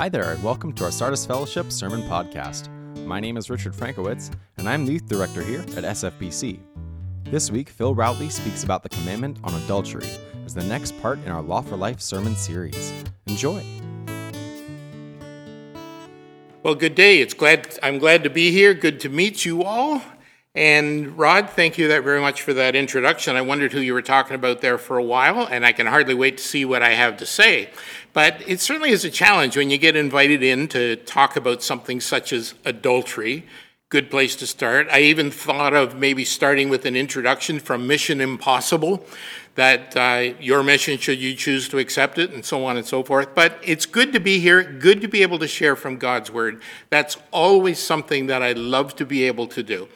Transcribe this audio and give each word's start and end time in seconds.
Hi 0.00 0.08
there, 0.08 0.32
and 0.32 0.42
welcome 0.42 0.72
to 0.72 0.84
our 0.84 0.90
Sardis 0.90 1.26
Fellowship 1.26 1.70
Sermon 1.70 2.00
Podcast. 2.04 2.70
My 3.04 3.20
name 3.20 3.36
is 3.36 3.50
Richard 3.50 3.74
Frankowitz, 3.74 4.34
and 4.56 4.66
I'm 4.66 4.86
the 4.86 4.94
youth 4.94 5.06
director 5.06 5.42
here 5.42 5.60
at 5.60 5.84
SFBC. 5.84 6.58
This 7.24 7.50
week, 7.50 7.68
Phil 7.68 7.94
Routley 7.94 8.32
speaks 8.32 8.64
about 8.64 8.82
the 8.82 8.88
commandment 8.88 9.36
on 9.44 9.54
adultery 9.62 10.08
as 10.46 10.54
the 10.54 10.64
next 10.64 10.98
part 11.02 11.18
in 11.18 11.28
our 11.28 11.42
Law 11.42 11.60
for 11.60 11.76
Life 11.76 12.00
sermon 12.00 12.34
series. 12.34 12.94
Enjoy! 13.26 13.62
Well, 16.62 16.76
good 16.76 16.94
day. 16.94 17.20
It's 17.20 17.34
glad 17.34 17.78
I'm 17.82 17.98
glad 17.98 18.24
to 18.24 18.30
be 18.30 18.52
here. 18.52 18.72
Good 18.72 19.00
to 19.00 19.10
meet 19.10 19.44
you 19.44 19.64
all. 19.64 20.00
And 20.54 21.16
Rod, 21.16 21.50
thank 21.50 21.78
you 21.78 21.86
that 21.88 22.02
very 22.02 22.20
much 22.20 22.42
for 22.42 22.52
that 22.54 22.74
introduction. 22.74 23.36
I 23.36 23.40
wondered 23.40 23.72
who 23.72 23.80
you 23.80 23.94
were 23.94 24.02
talking 24.02 24.34
about 24.34 24.60
there 24.60 24.78
for 24.78 24.98
a 24.98 25.04
while, 25.04 25.46
and 25.46 25.64
I 25.64 25.70
can 25.70 25.86
hardly 25.86 26.14
wait 26.14 26.38
to 26.38 26.42
see 26.42 26.64
what 26.64 26.82
I 26.82 26.90
have 26.90 27.16
to 27.18 27.26
say. 27.26 27.70
But 28.12 28.42
it 28.48 28.60
certainly 28.60 28.90
is 28.90 29.04
a 29.04 29.10
challenge 29.10 29.56
when 29.56 29.70
you 29.70 29.78
get 29.78 29.94
invited 29.94 30.42
in 30.42 30.66
to 30.68 30.96
talk 30.96 31.36
about 31.36 31.62
something 31.62 32.00
such 32.00 32.32
as 32.32 32.54
adultery. 32.64 33.46
Good 33.90 34.10
place 34.10 34.34
to 34.36 34.46
start. 34.46 34.88
I 34.90 35.02
even 35.02 35.30
thought 35.30 35.72
of 35.72 35.94
maybe 35.94 36.24
starting 36.24 36.68
with 36.68 36.84
an 36.84 36.96
introduction 36.96 37.60
from 37.60 37.86
Mission 37.86 38.20
Impossible, 38.20 39.06
that 39.54 39.96
uh, 39.96 40.34
your 40.40 40.64
mission, 40.64 40.98
should 40.98 41.20
you 41.20 41.36
choose 41.36 41.68
to 41.68 41.78
accept 41.78 42.18
it, 42.18 42.32
and 42.32 42.44
so 42.44 42.64
on 42.64 42.76
and 42.76 42.86
so 42.86 43.04
forth. 43.04 43.36
But 43.36 43.56
it's 43.62 43.86
good 43.86 44.12
to 44.14 44.20
be 44.20 44.40
here, 44.40 44.64
good 44.64 45.00
to 45.00 45.08
be 45.08 45.22
able 45.22 45.38
to 45.38 45.48
share 45.48 45.76
from 45.76 45.96
God's 45.96 46.28
Word. 46.28 46.60
That's 46.88 47.18
always 47.30 47.78
something 47.78 48.26
that 48.26 48.42
I 48.42 48.52
love 48.52 48.96
to 48.96 49.06
be 49.06 49.22
able 49.24 49.46
to 49.46 49.62
do. 49.62 49.88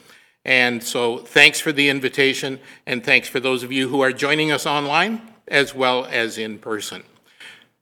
And 0.44 0.82
so 0.82 1.18
thanks 1.18 1.60
for 1.60 1.72
the 1.72 1.88
invitation, 1.88 2.60
and 2.86 3.02
thanks 3.02 3.28
for 3.28 3.40
those 3.40 3.62
of 3.62 3.72
you 3.72 3.88
who 3.88 4.00
are 4.02 4.12
joining 4.12 4.52
us 4.52 4.66
online 4.66 5.22
as 5.48 5.74
well 5.74 6.04
as 6.06 6.38
in 6.38 6.58
person. 6.58 7.02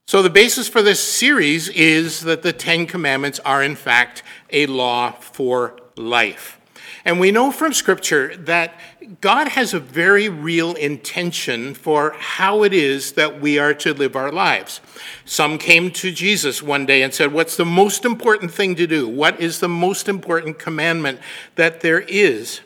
So, 0.07 0.21
the 0.21 0.30
basis 0.30 0.69
for 0.69 0.83
this 0.83 1.01
series 1.01 1.69
is 1.69 2.21
that 2.23 2.43
the 2.43 2.52
Ten 2.52 2.87
Commandments 2.87 3.38
are, 3.41 3.63
in 3.63 3.77
fact, 3.77 4.23
a 4.51 4.66
law 4.66 5.13
for 5.13 5.79
life. 5.96 6.60
And 7.04 7.18
we 7.18 7.32
know 7.32 7.50
from 7.50 7.72
Scripture 7.72 8.36
that 8.36 8.78
God 9.20 9.48
has 9.48 9.74
a 9.74 9.80
very 9.80 10.28
real 10.28 10.74
intention 10.74 11.74
for 11.74 12.14
how 12.16 12.62
it 12.62 12.72
is 12.72 13.12
that 13.12 13.40
we 13.40 13.58
are 13.58 13.74
to 13.74 13.92
live 13.92 14.14
our 14.14 14.30
lives. 14.30 14.80
Some 15.24 15.58
came 15.58 15.90
to 15.92 16.12
Jesus 16.12 16.62
one 16.62 16.86
day 16.86 17.02
and 17.02 17.12
said, 17.12 17.32
What's 17.32 17.56
the 17.56 17.64
most 17.64 18.04
important 18.04 18.52
thing 18.52 18.76
to 18.76 18.86
do? 18.86 19.08
What 19.08 19.40
is 19.40 19.60
the 19.60 19.68
most 19.68 20.08
important 20.08 20.58
commandment 20.58 21.18
that 21.56 21.80
there 21.80 22.00
is? 22.00 22.60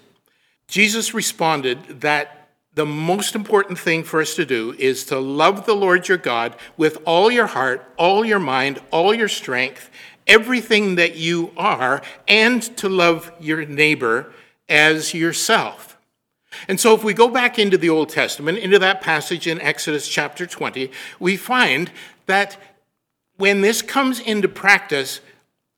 Jesus 0.68 1.14
responded 1.14 2.00
that 2.00 2.36
the 2.74 2.86
most 2.86 3.34
important 3.34 3.78
thing 3.78 4.04
for 4.04 4.20
us 4.20 4.34
to 4.34 4.44
do 4.44 4.74
is 4.78 5.04
to 5.06 5.18
love 5.18 5.64
the 5.64 5.74
Lord 5.74 6.08
your 6.08 6.18
God 6.18 6.54
with 6.76 6.98
all 7.06 7.30
your 7.30 7.46
heart, 7.46 7.90
all 7.96 8.22
your 8.22 8.38
mind, 8.38 8.80
all 8.90 9.14
your 9.14 9.28
strength, 9.28 9.90
everything 10.26 10.96
that 10.96 11.16
you 11.16 11.52
are, 11.56 12.02
and 12.26 12.62
to 12.76 12.88
love 12.88 13.32
your 13.40 13.64
neighbor 13.64 14.32
as 14.68 15.14
yourself. 15.14 15.96
And 16.68 16.80
so, 16.80 16.94
if 16.94 17.04
we 17.04 17.12
go 17.14 17.28
back 17.28 17.58
into 17.58 17.76
the 17.76 17.90
Old 17.90 18.08
Testament, 18.08 18.58
into 18.58 18.78
that 18.78 19.00
passage 19.00 19.46
in 19.46 19.60
Exodus 19.60 20.08
chapter 20.08 20.46
20, 20.46 20.90
we 21.20 21.36
find 21.36 21.90
that 22.26 22.56
when 23.36 23.60
this 23.60 23.82
comes 23.82 24.18
into 24.20 24.48
practice, 24.48 25.20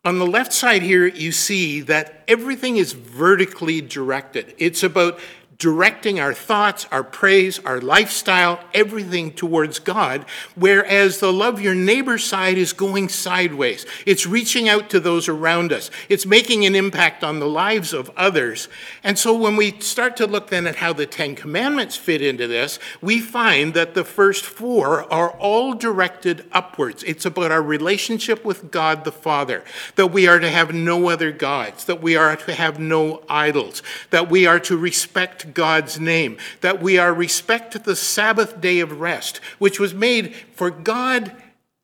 on 0.04 0.18
the 0.18 0.26
left 0.26 0.52
side 0.52 0.82
here, 0.82 1.06
you 1.06 1.32
see 1.32 1.80
that 1.82 2.22
everything 2.28 2.76
is 2.76 2.92
vertically 2.92 3.80
directed. 3.80 4.54
It's 4.56 4.82
about 4.82 5.18
directing 5.58 6.20
our 6.20 6.32
thoughts, 6.32 6.86
our 6.92 7.02
praise, 7.02 7.58
our 7.64 7.80
lifestyle, 7.80 8.60
everything 8.72 9.32
towards 9.32 9.80
God, 9.80 10.24
whereas 10.54 11.18
the 11.18 11.32
love 11.32 11.60
your 11.60 11.74
neighbor 11.74 12.16
side 12.16 12.56
is 12.56 12.72
going 12.72 13.08
sideways. 13.08 13.84
It's 14.06 14.24
reaching 14.24 14.68
out 14.68 14.88
to 14.90 15.00
those 15.00 15.26
around 15.26 15.72
us. 15.72 15.90
It's 16.08 16.24
making 16.24 16.64
an 16.64 16.76
impact 16.76 17.24
on 17.24 17.40
the 17.40 17.48
lives 17.48 17.92
of 17.92 18.08
others. 18.16 18.68
And 19.02 19.18
so 19.18 19.36
when 19.36 19.56
we 19.56 19.80
start 19.80 20.16
to 20.18 20.28
look 20.28 20.48
then 20.48 20.64
at 20.64 20.76
how 20.76 20.92
the 20.92 21.06
10 21.06 21.34
commandments 21.34 21.96
fit 21.96 22.22
into 22.22 22.46
this, 22.46 22.78
we 23.02 23.18
find 23.18 23.74
that 23.74 23.94
the 23.94 24.04
first 24.04 24.44
four 24.44 25.12
are 25.12 25.30
all 25.30 25.74
directed 25.74 26.44
upwards. 26.52 27.02
It's 27.02 27.26
about 27.26 27.50
our 27.50 27.62
relationship 27.62 28.44
with 28.44 28.70
God 28.70 29.02
the 29.02 29.10
Father, 29.10 29.64
that 29.96 30.12
we 30.12 30.28
are 30.28 30.38
to 30.38 30.50
have 30.50 30.72
no 30.72 31.08
other 31.08 31.32
gods, 31.32 31.84
that 31.86 32.00
we 32.00 32.14
are 32.14 32.36
to 32.36 32.54
have 32.54 32.78
no 32.78 33.24
idols, 33.28 33.82
that 34.10 34.30
we 34.30 34.46
are 34.46 34.60
to 34.60 34.76
respect 34.76 35.47
God's 35.54 35.98
name, 35.98 36.36
that 36.60 36.82
we 36.82 36.98
are 36.98 37.12
respect 37.12 37.82
the 37.84 37.96
Sabbath 37.96 38.60
day 38.60 38.80
of 38.80 39.00
rest, 39.00 39.40
which 39.58 39.80
was 39.80 39.94
made 39.94 40.34
for 40.54 40.70
God 40.70 41.32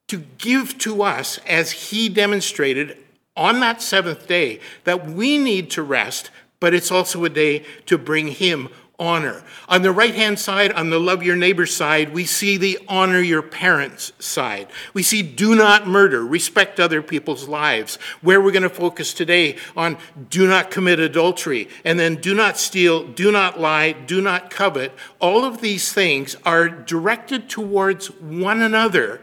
to 0.09 0.19
give 0.39 0.79
to 0.79 1.03
us 1.03 1.39
as 1.47 1.71
he 1.73 2.09
demonstrated 2.09 2.97
on 3.37 3.61
that 3.61 3.83
seventh 3.83 4.27
day 4.27 4.61
that 4.85 5.07
we 5.09 5.39
need 5.39 5.71
to 5.71 5.83
rest, 5.83 6.31
but 6.61 6.75
it's 6.75 6.91
also 6.91 7.25
a 7.25 7.29
day 7.29 7.65
to 7.87 7.99
bring 7.99 8.29
him 8.29 8.69
honor. 8.99 9.43
On 9.69 9.83
the 9.83 9.91
right 9.91 10.15
hand 10.15 10.39
side, 10.39 10.73
on 10.73 10.91
the 10.91 11.01
love 11.01 11.23
your 11.23 11.37
neighbor 11.37 11.67
side, 11.67 12.15
we 12.15 12.25
see 12.25 12.57
the 12.57 12.79
honor 12.89 13.21
your 13.21 13.43
parents 13.43 14.13
side. 14.19 14.69
We 14.93 15.03
see 15.03 15.23
do 15.23 15.55
not 15.55 15.89
murder, 15.89 16.25
respect 16.25 16.79
other 16.79 17.03
people's 17.03 17.49
lives. 17.49 17.97
Where 18.21 18.41
we're 18.41 18.53
going 18.53 18.63
to 18.63 18.69
focus 18.69 19.13
today 19.13 19.57
on 19.77 19.99
do 20.31 20.47
not 20.47 20.71
commit 20.71 21.01
adultery, 21.01 21.69
and 21.85 21.99
then 21.99 22.17
do 22.17 22.35
not 22.35 22.57
steal, 22.57 23.05
do 23.07 23.33
not 23.33 23.61
lie, 23.61 23.93
do 23.93 24.21
not 24.21 24.51
covet. 24.51 24.93
All 25.19 25.45
of 25.45 25.61
these 25.61 25.93
things 25.93 26.37
are 26.45 26.69
directed 26.69 27.49
towards 27.49 28.09
one 28.21 28.63
another. 28.63 29.21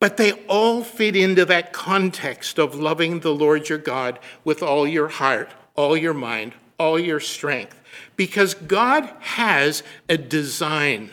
But 0.00 0.16
they 0.16 0.32
all 0.48 0.82
fit 0.82 1.16
into 1.16 1.44
that 1.46 1.72
context 1.72 2.58
of 2.58 2.74
loving 2.74 3.20
the 3.20 3.34
Lord 3.34 3.68
your 3.68 3.78
God 3.78 4.18
with 4.42 4.62
all 4.62 4.86
your 4.86 5.08
heart, 5.08 5.50
all 5.76 5.96
your 5.96 6.12
mind, 6.12 6.52
all 6.78 6.98
your 6.98 7.20
strength 7.20 7.80
because 8.16 8.54
God 8.54 9.10
has 9.20 9.82
a 10.08 10.16
design. 10.16 11.10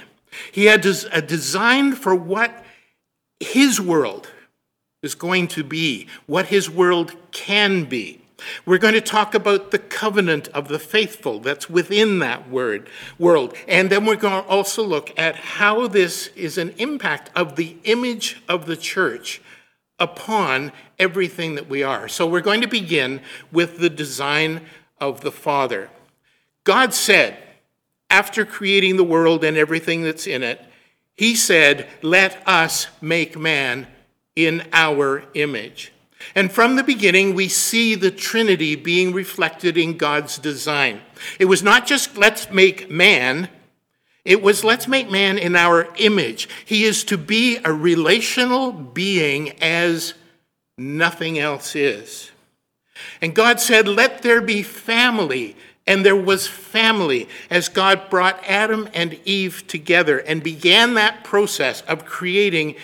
He 0.52 0.66
had 0.66 0.86
a 0.86 1.22
design 1.22 1.94
for 1.94 2.16
what 2.16 2.64
His 3.40 3.80
world 3.82 4.30
is 5.04 5.16
going 5.16 5.48
to 5.50 5.64
be, 5.64 6.08
what 6.26 6.48
His 6.48 6.70
world 6.70 7.16
can 7.32 7.86
be. 7.86 8.22
We're 8.66 8.78
going 8.78 8.94
to 8.94 9.02
talk 9.02 9.34
about 9.36 9.72
the 9.72 9.80
covenant 9.80 10.48
of 10.50 10.68
the 10.68 10.80
faithful 10.80 11.40
that's 11.40 11.70
within 11.70 12.20
that 12.20 12.50
word 12.50 12.90
world. 13.20 13.56
And 13.68 13.90
then 13.90 14.06
we're 14.06 14.16
going 14.16 14.44
to 14.44 14.50
also 14.50 14.84
look 14.84 15.18
at 15.18 15.36
how 15.36 15.88
this 15.88 16.28
is 16.36 16.58
an 16.58 16.74
impact 16.78 17.30
of 17.36 17.56
the 17.56 17.78
image 17.84 18.42
of 18.48 18.66
the 18.66 18.78
church 18.78 19.42
upon 20.00 20.72
everything 20.98 21.56
that 21.56 21.70
we 21.70 21.84
are. 21.84 22.08
So 22.08 22.28
we're 22.28 22.42
going 22.42 22.62
to 22.62 22.68
begin 22.68 23.22
with 23.52 23.78
the 23.78 23.90
design 23.90 24.62
of 25.00 25.22
the 25.22 25.32
Father. 25.32 25.90
God 26.64 26.94
said, 26.94 27.38
after 28.12 28.46
creating 28.46 28.98
the 28.98 29.04
world 29.04 29.44
and 29.44 29.58
everything 29.58 30.04
that's 30.04 30.28
in 30.28 30.44
it, 30.44 30.64
He 31.16 31.36
said, 31.36 31.88
Let 32.02 32.46
us 32.48 32.88
make 33.02 33.40
man 33.40 33.88
in 34.36 34.68
our 34.74 35.24
image. 35.34 35.94
And 36.36 36.52
from 36.52 36.76
the 36.76 36.84
beginning, 36.84 37.34
we 37.34 37.48
see 37.48 37.96
the 37.96 38.12
Trinity 38.12 38.76
being 38.76 39.12
reflected 39.12 39.78
in 39.78 39.98
God's 39.98 40.38
design. 40.38 41.02
It 41.40 41.46
was 41.46 41.64
not 41.64 41.88
just 41.88 42.18
let's 42.18 42.52
make 42.52 42.92
man, 42.92 43.50
it 44.24 44.42
was 44.42 44.64
let's 44.64 44.88
make 44.88 45.10
man 45.10 45.38
in 45.38 45.56
our 45.56 45.88
image. 45.98 46.48
He 46.66 46.84
is 46.84 47.04
to 47.06 47.18
be 47.18 47.58
a 47.64 47.74
relational 47.74 48.72
being 48.72 49.52
as 49.62 50.14
nothing 50.78 51.40
else 51.40 51.76
is. 51.76 52.32
And 53.20 53.34
God 53.34 53.60
said, 53.60 53.88
Let 53.88 54.22
there 54.22 54.42
be 54.42 54.62
family 54.62 55.56
and 55.88 56.06
there 56.06 56.16
was 56.16 56.48
family 56.48 57.28
as 57.50 57.70
God 57.70 58.10
brought 58.10 58.44
Adam 58.48 58.88
and 58.94 59.20
Eve 59.26 59.66
together 59.68 60.20
and 60.20 60.44
began 60.44 60.94
that 60.94 61.24
process 61.24 61.82
of 61.82 62.06
creating 62.06 62.76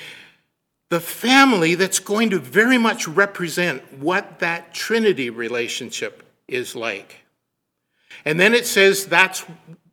the 0.90 1.00
family 1.00 1.76
that's 1.76 2.00
going 2.00 2.30
to 2.30 2.40
very 2.40 2.78
much 2.78 3.08
represent 3.08 4.00
what 4.00 4.40
that 4.40 4.74
Trinity 4.74 5.30
relationship 5.30 6.24
is 6.48 6.76
like. 6.76 7.18
And 8.26 8.40
then 8.40 8.54
it 8.54 8.66
says 8.66 9.06
that's 9.06 9.46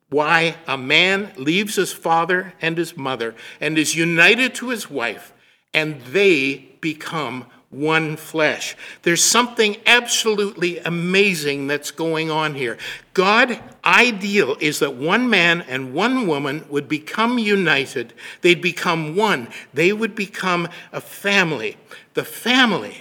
why 0.09 0.55
a 0.67 0.77
man 0.77 1.31
leaves 1.35 1.75
his 1.75 1.91
father 1.91 2.53
and 2.61 2.77
his 2.77 2.95
mother 2.95 3.35
and 3.59 3.77
is 3.77 3.95
united 3.95 4.55
to 4.55 4.69
his 4.69 4.89
wife, 4.89 5.33
and 5.73 6.01
they 6.01 6.77
become 6.79 7.47
one 7.75 8.17
flesh. 8.17 8.75
There's 9.03 9.23
something 9.23 9.77
absolutely 9.85 10.79
amazing 10.79 11.67
that's 11.67 11.91
going 11.91 12.31
on 12.31 12.55
here. 12.55 12.77
God 13.13 13.59
ideal 13.83 14.57
is 14.59 14.79
that 14.79 14.95
one 14.95 15.29
man 15.29 15.61
and 15.61 15.93
one 15.93 16.27
woman 16.27 16.65
would 16.69 16.87
become 16.87 17.37
united. 17.37 18.13
They'd 18.41 18.61
become 18.61 19.15
one. 19.15 19.49
They 19.73 19.93
would 19.93 20.15
become 20.15 20.67
a 20.91 21.01
family. 21.01 21.77
The 22.13 22.25
family 22.25 22.97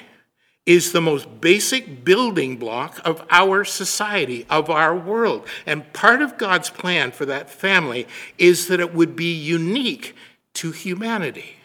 is 0.67 0.93
the 0.93 1.01
most 1.01 1.41
basic 1.41 2.05
building 2.05 2.57
block 2.57 3.01
of 3.05 3.25
our 3.31 3.65
society, 3.65 4.47
of 4.49 4.71
our 4.71 4.97
world. 4.97 5.47
And 5.67 5.93
part 5.93 6.23
of 6.23 6.39
God's 6.39 6.71
plan 6.71 7.13
for 7.13 7.27
that 7.27 7.51
family 7.51 8.07
is 8.39 8.69
that 8.69 8.81
it 8.81 8.95
would 8.95 9.15
be 9.15 9.33
unique 9.33 10.17
to 10.55 10.71
humanity. 10.71 11.57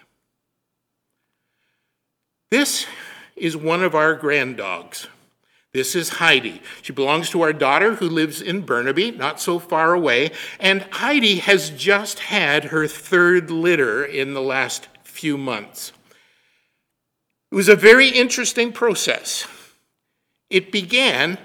This 2.51 2.87
is 3.39 3.55
one 3.55 3.83
of 3.83 3.95
our 3.95 4.15
grand 4.15 4.57
dogs. 4.57 5.07
This 5.71 5.95
is 5.95 6.09
Heidi. 6.09 6.61
She 6.81 6.93
belongs 6.93 7.29
to 7.29 7.41
our 7.41 7.53
daughter 7.53 7.95
who 7.95 8.09
lives 8.09 8.41
in 8.41 8.61
Burnaby, 8.61 9.11
not 9.11 9.39
so 9.39 9.59
far 9.59 9.93
away. 9.93 10.31
And 10.59 10.81
Heidi 10.91 11.35
has 11.37 11.69
just 11.69 12.19
had 12.19 12.65
her 12.65 12.87
third 12.87 13.51
litter 13.51 14.03
in 14.03 14.33
the 14.33 14.41
last 14.41 14.87
few 15.03 15.37
months. 15.37 15.91
It 17.51 17.55
was 17.55 17.69
a 17.69 17.75
very 17.75 18.09
interesting 18.09 18.71
process. 18.71 19.47
It 20.49 20.71
began 20.71 21.37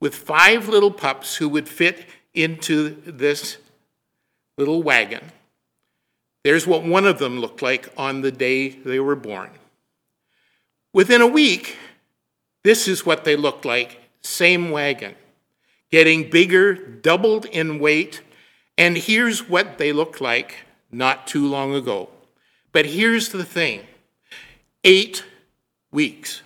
with 0.00 0.14
five 0.14 0.68
little 0.68 0.92
pups 0.92 1.36
who 1.36 1.48
would 1.48 1.68
fit 1.68 2.06
into 2.34 3.02
this 3.04 3.58
little 4.56 4.82
wagon. 4.82 5.32
There's 6.44 6.66
what 6.66 6.84
one 6.84 7.06
of 7.06 7.18
them 7.18 7.40
looked 7.40 7.62
like 7.62 7.88
on 7.96 8.20
the 8.20 8.30
day 8.30 8.68
they 8.68 9.00
were 9.00 9.16
born. 9.16 9.50
Within 10.92 11.20
a 11.20 11.26
week, 11.26 11.76
this 12.64 12.88
is 12.88 13.04
what 13.04 13.24
they 13.24 13.36
looked 13.36 13.64
like 13.64 14.00
same 14.20 14.70
wagon, 14.70 15.14
getting 15.90 16.30
bigger, 16.30 16.74
doubled 16.74 17.44
in 17.46 17.78
weight. 17.78 18.22
And 18.76 18.96
here's 18.96 19.48
what 19.48 19.78
they 19.78 19.92
looked 19.92 20.20
like 20.20 20.64
not 20.90 21.26
too 21.26 21.46
long 21.46 21.74
ago. 21.74 22.08
But 22.72 22.86
here's 22.86 23.30
the 23.30 23.44
thing 23.44 23.82
eight 24.84 25.24
weeks. 25.90 26.42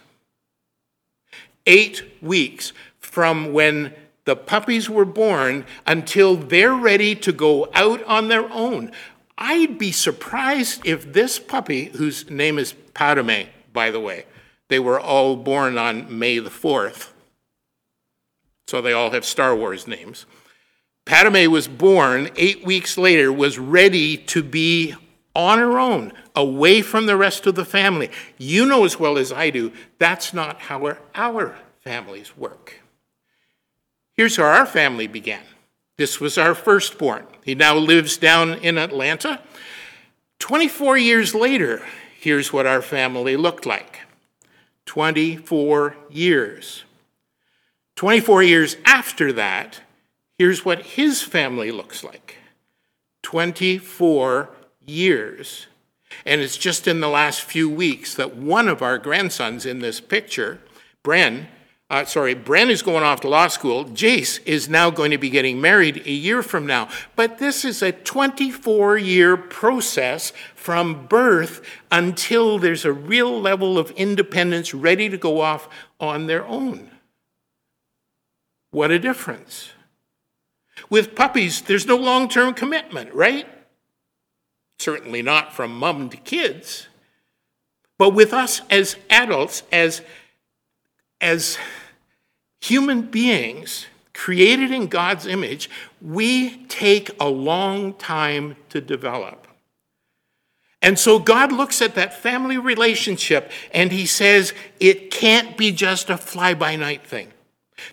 Eight 1.67 2.03
weeks 2.21 2.73
from 2.99 3.53
when 3.53 3.95
the 4.25 4.37
puppies 4.37 4.89
were 4.89 5.05
born 5.05 5.65
until 5.87 6.37
they're 6.37 6.75
ready 6.75 7.15
to 7.17 7.33
go 7.33 7.69
out 7.75 8.03
on 8.05 8.29
their 8.29 8.51
own. 8.51 8.93
I'd 9.39 9.79
be 9.79 9.93
surprised 9.93 10.83
if 10.85 11.13
this 11.13 11.39
puppy, 11.39 11.87
whose 11.87 12.31
name 12.31 12.59
is 12.59 12.75
Padme, 12.95 13.49
by 13.73 13.91
the 13.91 14.01
way, 14.01 14.25
they 14.69 14.79
were 14.79 15.01
all 15.01 15.37
born 15.37 15.79
on 15.79 16.19
May 16.19 16.39
the 16.39 16.51
4th, 16.51 17.11
so 18.67 18.81
they 18.81 18.93
all 18.93 19.11
have 19.11 19.25
Star 19.25 19.55
Wars 19.55 19.87
names. 19.87 20.27
Padme 21.05 21.51
was 21.51 21.69
born 21.69 22.31
eight 22.37 22.65
weeks 22.65 22.97
later, 22.97 23.33
was 23.33 23.59
ready 23.59 24.17
to 24.17 24.43
be 24.43 24.95
on 25.35 25.59
her 25.59 25.79
own, 25.79 26.13
away 26.37 26.83
from 26.83 27.07
the 27.07 27.17
rest 27.17 27.47
of 27.47 27.55
the 27.55 27.65
family. 27.65 28.11
You 28.39 28.67
know 28.67 28.85
as 28.85 28.99
well 28.99 29.19
as 29.19 29.33
I 29.33 29.51
do, 29.51 29.73
that's 29.99 30.33
not 30.33 30.61
how 30.61 30.85
our, 30.85 30.99
our 31.15 31.57
families 31.81 32.37
work. 32.37 32.81
Here's 34.15 34.37
how 34.37 34.45
our 34.45 34.67
family 34.67 35.07
began. 35.07 35.43
This 35.97 36.21
was 36.21 36.39
our 36.39 36.55
firstborn. 36.55 37.27
He 37.45 37.55
now 37.55 37.77
lives 37.77 38.17
down 38.17 38.55
in 38.55 38.79
Atlanta. 38.79 39.41
24 40.39 40.99
years 40.99 41.35
later, 41.35 41.83
here's 42.19 42.53
what 42.53 42.67
our 42.67 42.83
family 42.83 43.37
looked 43.37 43.67
like 43.67 44.01
24 44.87 45.97
years. 46.11 46.85
24 47.97 48.43
years 48.43 48.77
after 48.85 49.33
that, 49.33 49.81
here's 50.39 50.65
what 50.65 50.83
his 50.83 51.23
family 51.23 51.71
looks 51.71 52.03
like 52.03 52.37
24 53.23 54.51
years. 54.81 55.67
And 56.27 56.41
it's 56.41 56.59
just 56.59 56.87
in 56.87 57.01
the 57.01 57.09
last 57.09 57.43
few 57.43 57.69
weeks 57.71 58.15
that 58.15 58.37
one 58.37 58.69
of 58.69 58.83
our 58.83 58.99
grandsons 58.99 59.65
in 59.65 59.79
this 59.79 60.01
picture, 60.01 60.61
Bren, 61.03 61.47
uh, 61.93 62.07
sorry, 62.07 62.35
Bren 62.35 62.71
is 62.71 62.81
going 62.81 63.05
off 63.05 63.21
to 63.21 63.29
law 63.29 63.49
school. 63.49 63.85
Jace 63.85 64.41
is 64.47 64.67
now 64.67 64.89
going 64.89 65.11
to 65.11 65.19
be 65.19 65.29
getting 65.29 65.61
married 65.61 65.99
a 66.07 66.11
year 66.11 66.43
from 66.43 66.67
now. 66.67 66.89
But 67.17 67.37
this 67.37 67.67
is 67.67 67.83
a 67.83 67.93
24 67.93 68.97
year 68.97 69.37
process 69.37 70.33
from 70.55 71.07
birth 71.07 71.61
until 71.91 72.59
there's 72.59 72.87
a 72.87 72.93
real 72.95 73.39
level 73.39 73.77
of 73.77 73.91
independence 73.91 74.73
ready 74.73 75.11
to 75.11 75.19
go 75.19 75.43
off 75.43 75.69
on 76.01 76.29
their 76.29 76.47
own. 76.47 76.91
What 78.71 78.91
a 78.91 78.99
difference. 78.99 79.73
With 80.89 81.15
puppies, 81.15 81.61
there's 81.61 81.87
no 81.87 81.97
long 81.97 82.27
term 82.27 82.55
commitment, 82.55 83.13
right? 83.13 83.47
Certainly 84.79 85.21
not 85.21 85.53
from 85.53 85.77
mom 85.77 86.09
to 86.09 86.17
kids. 86.17 86.89
But 87.99 88.15
with 88.15 88.33
us 88.33 88.63
as 88.71 88.97
adults, 89.11 89.63
as, 89.71 90.01
as 91.21 91.59
human 92.63 93.03
beings 93.03 93.87
created 94.15 94.71
in 94.71 94.87
God's 94.87 95.27
image, 95.27 95.69
we 96.01 96.65
take 96.67 97.11
a 97.21 97.29
long 97.29 97.95
time 97.95 98.57
to 98.69 98.81
develop. 98.81 99.47
And 100.81 100.99
so 100.99 101.19
God 101.19 101.53
looks 101.53 101.81
at 101.81 101.95
that 101.95 102.15
family 102.15 102.59
relationship 102.59 103.51
and 103.73 103.93
he 103.93 104.07
says, 104.07 104.53
it 104.81 105.11
can't 105.11 105.57
be 105.57 105.73
just 105.73 106.11
a 106.11 106.17
fly 106.17 106.55
by 106.55 106.77
night 106.77 107.07
thing. 107.07 107.33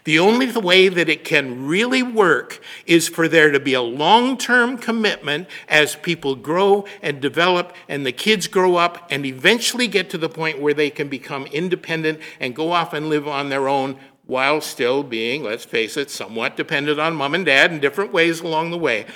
The 0.03 0.19
only 0.19 0.51
way 0.51 0.87
that 0.87 1.09
it 1.09 1.23
can 1.23 1.67
really 1.67 2.03
work 2.03 2.61
is 2.85 3.07
for 3.07 3.27
there 3.27 3.51
to 3.51 3.59
be 3.59 3.73
a 3.73 3.81
long 3.81 4.37
term 4.37 4.77
commitment 4.77 5.47
as 5.67 5.95
people 5.95 6.35
grow 6.35 6.85
and 7.01 7.21
develop 7.21 7.75
and 7.87 8.05
the 8.05 8.11
kids 8.11 8.47
grow 8.47 8.75
up 8.75 9.07
and 9.09 9.25
eventually 9.25 9.87
get 9.87 10.09
to 10.11 10.17
the 10.17 10.29
point 10.29 10.61
where 10.61 10.73
they 10.73 10.89
can 10.89 11.07
become 11.07 11.45
independent 11.47 12.19
and 12.39 12.55
go 12.55 12.71
off 12.71 12.93
and 12.93 13.09
live 13.09 13.27
on 13.27 13.49
their 13.49 13.67
own 13.67 13.97
while 14.29 14.61
still 14.61 15.01
being, 15.01 15.43
let's 15.43 15.65
face 15.65 15.97
it, 15.97 16.11
somewhat 16.11 16.55
dependent 16.55 16.99
on 16.99 17.15
mom 17.15 17.33
and 17.33 17.47
dad 17.47 17.71
in 17.71 17.79
different 17.79 18.13
ways 18.13 18.41
along 18.41 18.69
the 18.69 18.77
way. 18.77 19.07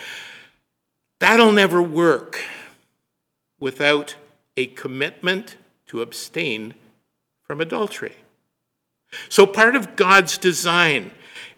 That'll 1.19 1.51
never 1.51 1.83
work 1.83 2.43
without 3.59 4.15
a 4.57 4.65
commitment 4.65 5.55
to 5.85 6.01
abstain 6.01 6.73
from 7.43 7.61
adultery. 7.61 8.15
So, 9.29 9.45
part 9.45 9.75
of 9.75 9.95
God's 9.95 10.39
design 10.39 11.11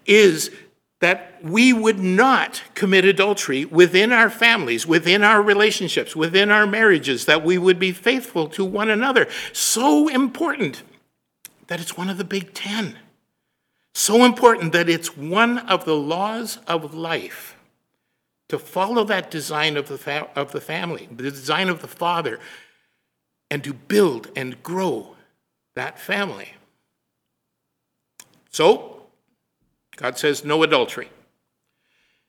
is 0.06 0.52
that 1.00 1.40
we 1.42 1.72
would 1.72 2.00
not 2.00 2.62
commit 2.74 3.06
adultery 3.06 3.64
within 3.64 4.12
our 4.12 4.30
families, 4.30 4.86
within 4.86 5.24
our 5.24 5.42
relationships, 5.42 6.14
within 6.14 6.52
our 6.52 6.68
marriages, 6.68 7.24
that 7.26 7.46
we 7.46 7.58
would 7.58 7.80
be 7.80 7.94
faithful 7.94 8.50
to 8.50 8.66
one 8.66 8.90
another. 8.90 9.28
So 9.54 10.10
important 10.10 10.84
that 11.68 11.80
it's 11.80 11.96
one 11.96 12.10
of 12.10 12.18
the 12.18 12.26
Big 12.26 12.54
Ten. 12.54 12.98
So 13.98 14.26
important 14.26 14.74
that 14.74 14.90
it's 14.90 15.16
one 15.16 15.58
of 15.58 15.86
the 15.86 15.96
laws 15.96 16.58
of 16.68 16.94
life 16.94 17.56
to 18.50 18.60
follow 18.60 19.06
that 19.06 19.32
design 19.32 19.78
of 19.78 19.88
the, 19.88 19.98
fa- 19.98 20.28
of 20.36 20.52
the 20.52 20.60
family, 20.60 21.08
the 21.10 21.32
design 21.32 21.70
of 21.70 21.80
the 21.80 21.88
father, 21.88 22.42
and 23.50 23.64
to 23.64 23.74
build 23.74 24.28
and 24.36 24.62
grow 24.62 25.16
that 25.76 25.98
family. 25.98 26.56
So, 28.50 29.04
God 29.96 30.18
says 30.18 30.44
no 30.44 30.62
adultery. 30.62 31.10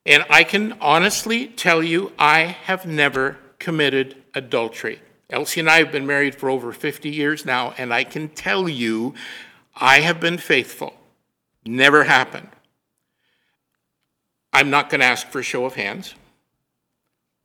And 0.06 0.25
I 0.30 0.44
can 0.44 0.75
honestly 0.80 1.49
tell 1.49 1.82
you, 1.82 2.12
I 2.16 2.42
have 2.42 2.87
never 2.87 3.38
committed 3.58 4.23
adultery. 4.35 5.00
Elsie 5.30 5.58
and 5.58 5.68
I 5.68 5.78
have 5.78 5.90
been 5.90 6.06
married 6.06 6.37
for 6.37 6.49
over 6.49 6.70
50 6.70 7.11
years 7.11 7.44
now, 7.44 7.75
and 7.76 7.92
I 7.92 8.04
can 8.04 8.28
tell 8.28 8.68
you, 8.68 9.14
I 9.75 9.99
have 10.02 10.20
been 10.20 10.38
faithful. 10.38 10.94
Never 11.66 12.04
happened. 12.04 12.49
I'm 14.52 14.70
not 14.70 14.88
going 14.88 15.00
to 15.00 15.06
ask 15.06 15.26
for 15.26 15.40
a 15.40 15.42
show 15.44 15.64
of 15.64 15.75
hands. 15.75 16.14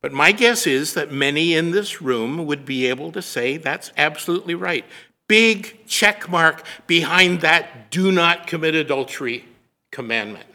But 0.02 0.14
my 0.14 0.32
guess 0.32 0.66
is 0.66 0.94
that 0.94 1.12
many 1.12 1.54
in 1.54 1.72
this 1.72 2.02
room 2.02 2.46
would 2.46 2.66
be 2.66 2.88
able 2.88 3.12
to 3.12 3.22
say 3.22 3.58
that's 3.58 3.92
absolutely 3.98 4.56
right. 4.56 4.86
Big 5.28 5.86
check 5.88 6.30
mark 6.30 6.64
behind 6.88 7.42
that 7.42 7.92
do 7.92 8.12
not 8.12 8.48
commit 8.48 8.76
adultery 8.76 9.46
commandment. 9.92 10.46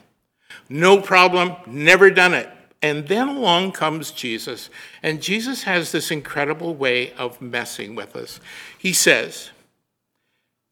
No 0.69 1.01
problem, 1.01 1.57
never 1.67 2.11
done 2.11 2.35
it. 2.35 2.49
And 2.83 3.09
then 3.09 3.29
along 3.29 3.73
comes 3.73 4.11
Jesus, 4.11 4.69
and 5.03 5.23
Jesus 5.23 5.63
has 5.63 5.93
this 5.93 6.11
incredible 6.11 6.75
way 6.75 7.13
of 7.15 7.41
messing 7.41 7.95
with 7.95 8.15
us. 8.15 8.39
He 8.79 8.93
says, 8.93 9.51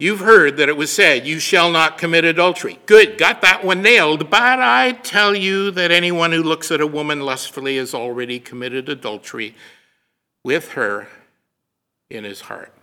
You've 0.05 0.21
heard 0.21 0.59
that 0.59 0.69
it 0.69 0.77
was 0.77 0.93
said, 0.93 1.27
You 1.27 1.39
shall 1.39 1.71
not 1.71 1.97
commit 1.97 2.27
adultery. 2.27 2.79
Good, 2.85 3.17
got 3.17 3.41
that 3.41 3.65
one 3.65 3.81
nailed. 3.81 4.29
But 4.29 4.61
I 4.61 4.93
tell 4.93 5.35
you 5.35 5.71
that 5.71 5.91
anyone 5.91 6.31
who 6.31 6.43
looks 6.43 6.71
at 6.71 6.83
a 6.83 6.87
woman 6.87 7.23
lustfully 7.23 7.79
has 7.79 7.95
already 7.95 8.39
committed 8.39 8.91
adultery 8.91 9.55
with 10.45 10.73
her 10.73 11.09
in 12.11 12.25
his 12.25 12.43
heart. 12.43 12.75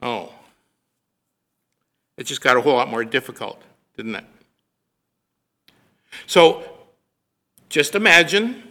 Oh. 0.00 0.32
It 2.16 2.28
just 2.28 2.40
got 2.40 2.56
a 2.56 2.60
whole 2.60 2.74
lot 2.74 2.88
more 2.88 3.04
difficult, 3.04 3.60
didn't 3.96 4.14
it? 4.14 4.24
So 6.28 6.62
just 7.68 7.96
imagine 7.96 8.62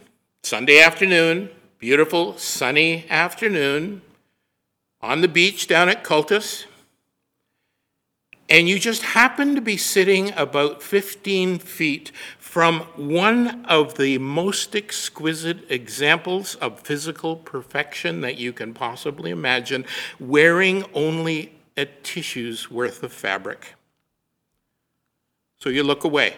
Sunday 0.42 0.80
afternoon, 0.80 1.50
beautiful 1.78 2.38
sunny 2.38 3.04
afternoon, 3.10 4.00
on 5.02 5.20
the 5.20 5.28
beach 5.28 5.66
down 5.66 5.90
at 5.90 6.02
Cultus 6.02 6.64
and 8.48 8.68
you 8.68 8.78
just 8.78 9.02
happen 9.02 9.54
to 9.54 9.60
be 9.60 9.76
sitting 9.76 10.32
about 10.36 10.82
15 10.82 11.58
feet 11.58 12.12
from 12.38 12.80
one 12.96 13.64
of 13.64 13.96
the 13.96 14.18
most 14.18 14.76
exquisite 14.76 15.70
examples 15.70 16.54
of 16.56 16.80
physical 16.80 17.36
perfection 17.36 18.20
that 18.20 18.38
you 18.38 18.52
can 18.52 18.74
possibly 18.74 19.30
imagine, 19.30 19.84
wearing 20.20 20.84
only 20.94 21.52
a 21.76 21.86
tissue's 21.86 22.70
worth 22.70 23.02
of 23.02 23.12
fabric. 23.12 23.74
So 25.58 25.68
you 25.68 25.82
look 25.82 26.04
away. 26.04 26.34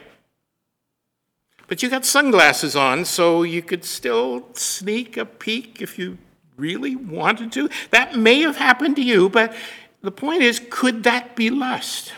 But 1.69 1.83
you 1.83 1.91
got 1.91 2.05
sunglasses 2.05 2.77
on, 2.77 3.05
so 3.05 3.43
you 3.43 3.61
could 3.61 3.85
still 3.85 4.47
sneak 4.55 5.17
a 5.17 5.27
peek 5.27 5.83
if 5.83 5.99
you 5.99 6.17
really 6.57 6.95
wanted 6.97 7.53
to. 7.53 7.69
That 7.91 8.17
may 8.17 8.41
have 8.41 8.57
happened 8.57 8.97
to 8.97 9.03
you, 9.03 9.29
but 9.29 9.55
the 10.03 10.11
point 10.11 10.43
is 10.43 10.61
could 10.71 11.05
that 11.05 11.37
be 11.37 11.51
lust? 11.51 12.13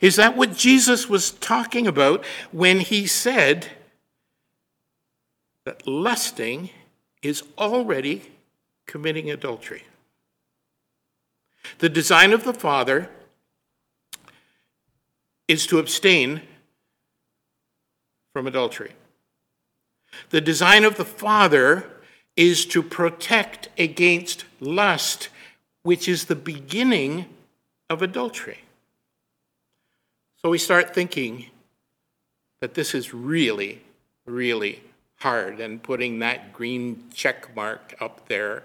Is 0.00 0.16
that 0.16 0.36
what 0.36 0.56
Jesus 0.56 1.08
was 1.08 1.30
talking 1.30 1.86
about 1.86 2.24
when 2.52 2.80
he 2.80 3.06
said 3.06 3.68
that 5.64 5.86
lusting 5.86 6.70
is 7.20 7.42
already 7.58 8.30
committing 8.86 9.30
adultery? 9.30 9.84
The 11.78 11.88
design 11.88 12.32
of 12.32 12.44
the 12.44 12.54
Father 12.54 13.10
is 15.48 15.66
to 15.66 15.78
abstain 15.78 16.42
from 18.32 18.46
adultery. 18.46 18.92
The 20.30 20.40
design 20.40 20.84
of 20.84 20.96
the 20.96 21.04
Father 21.04 21.90
is 22.36 22.64
to 22.66 22.82
protect 22.82 23.68
against 23.78 24.44
lust, 24.60 25.28
which 25.82 26.08
is 26.08 26.24
the 26.24 26.36
beginning 26.36 27.26
of 27.90 28.02
adultery. 28.02 28.58
So 30.40 30.50
we 30.50 30.58
start 30.58 30.94
thinking 30.94 31.46
that 32.60 32.74
this 32.74 32.94
is 32.94 33.12
really, 33.14 33.82
really 34.26 34.82
hard, 35.20 35.60
and 35.60 35.82
putting 35.82 36.18
that 36.18 36.52
green 36.52 37.04
check 37.14 37.54
mark 37.54 37.94
up 38.00 38.28
there 38.28 38.64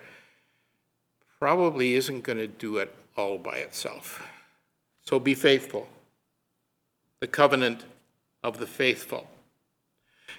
probably 1.39 1.93
isn't 1.93 2.23
going 2.23 2.37
to 2.37 2.47
do 2.47 2.77
it 2.77 2.93
all 3.15 3.37
by 3.37 3.57
itself. 3.57 4.27
So 5.03 5.19
be 5.19 5.35
faithful. 5.35 5.87
The 7.19 7.27
covenant 7.27 7.85
of 8.43 8.59
the 8.59 8.67
faithful. 8.67 9.27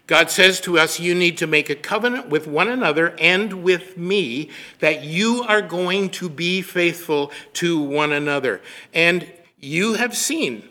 God 0.09 0.31
says 0.31 0.59
to 0.63 0.79
us, 0.79 0.99
You 0.99 1.15
need 1.15 1.37
to 1.39 1.47
make 1.47 1.69
a 1.71 1.77
covenant 1.77 2.29
with 2.31 2.49
one 2.49 2.69
another 2.69 3.15
and 3.21 3.63
with 3.63 3.97
me 3.97 4.49
that 4.81 5.05
you 5.05 5.45
are 5.47 5.63
going 5.63 6.09
to 6.11 6.31
be 6.31 6.63
faithful 6.63 7.31
to 7.55 7.79
one 7.79 8.13
another. 8.13 8.63
And 8.95 9.31
you 9.61 9.95
have 9.95 10.17
seen, 10.17 10.67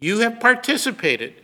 you 0.00 0.18
have 0.18 0.40
participated, 0.40 1.34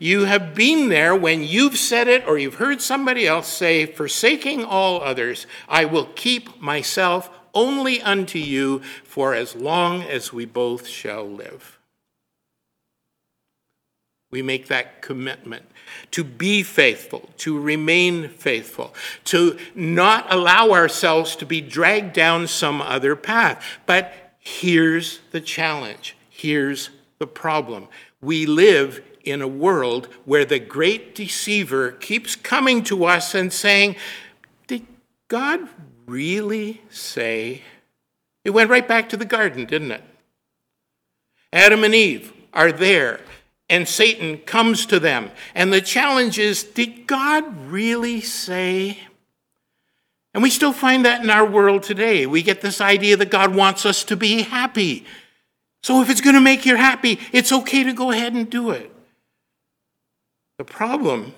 you 0.00 0.24
have 0.24 0.56
been 0.56 0.88
there 0.88 1.14
when 1.14 1.44
you've 1.44 1.76
said 1.76 2.08
it 2.08 2.26
or 2.26 2.36
you've 2.36 2.56
heard 2.56 2.82
somebody 2.82 3.28
else 3.28 3.46
say, 3.46 3.86
Forsaking 3.86 4.64
all 4.64 5.02
others, 5.02 5.46
I 5.68 5.84
will 5.84 6.06
keep 6.16 6.60
myself 6.60 7.30
only 7.54 8.02
unto 8.02 8.40
you 8.40 8.80
for 9.04 9.34
as 9.34 9.54
long 9.54 10.02
as 10.02 10.32
we 10.32 10.46
both 10.46 10.88
shall 10.88 11.24
live. 11.24 11.78
We 14.34 14.42
make 14.42 14.66
that 14.66 15.00
commitment 15.00 15.64
to 16.10 16.24
be 16.24 16.64
faithful, 16.64 17.30
to 17.36 17.56
remain 17.56 18.28
faithful, 18.28 18.92
to 19.26 19.56
not 19.76 20.26
allow 20.28 20.72
ourselves 20.72 21.36
to 21.36 21.46
be 21.46 21.60
dragged 21.60 22.14
down 22.14 22.48
some 22.48 22.82
other 22.82 23.14
path. 23.14 23.64
But 23.86 24.12
here's 24.40 25.20
the 25.30 25.40
challenge. 25.40 26.16
Here's 26.28 26.90
the 27.20 27.28
problem. 27.28 27.86
We 28.20 28.44
live 28.44 29.04
in 29.22 29.40
a 29.40 29.46
world 29.46 30.08
where 30.24 30.44
the 30.44 30.58
great 30.58 31.14
deceiver 31.14 31.92
keeps 31.92 32.34
coming 32.34 32.82
to 32.86 33.04
us 33.04 33.36
and 33.36 33.52
saying, 33.52 33.94
Did 34.66 34.84
God 35.28 35.68
really 36.06 36.82
say? 36.90 37.62
It 38.44 38.50
went 38.50 38.68
right 38.68 38.88
back 38.88 39.08
to 39.10 39.16
the 39.16 39.24
garden, 39.24 39.64
didn't 39.64 39.92
it? 39.92 40.02
Adam 41.52 41.84
and 41.84 41.94
Eve 41.94 42.32
are 42.52 42.72
there 42.72 43.20
and 43.68 43.88
Satan 43.88 44.38
comes 44.38 44.86
to 44.86 45.00
them. 45.00 45.30
And 45.54 45.72
the 45.72 45.80
challenge 45.80 46.38
is 46.38 46.62
did 46.64 47.06
God 47.06 47.70
really 47.70 48.20
say? 48.20 48.98
And 50.34 50.42
we 50.42 50.50
still 50.50 50.72
find 50.72 51.04
that 51.04 51.22
in 51.22 51.30
our 51.30 51.46
world 51.46 51.84
today. 51.84 52.26
We 52.26 52.42
get 52.42 52.60
this 52.60 52.80
idea 52.80 53.16
that 53.16 53.30
God 53.30 53.54
wants 53.54 53.86
us 53.86 54.02
to 54.04 54.16
be 54.16 54.42
happy. 54.42 55.06
So 55.82 56.02
if 56.02 56.10
it's 56.10 56.20
going 56.20 56.34
to 56.34 56.40
make 56.40 56.66
you 56.66 56.76
happy, 56.76 57.20
it's 57.32 57.52
okay 57.52 57.84
to 57.84 57.92
go 57.92 58.10
ahead 58.10 58.32
and 58.32 58.50
do 58.50 58.70
it. 58.70 58.90
The 60.58 60.64
problem 60.64 61.34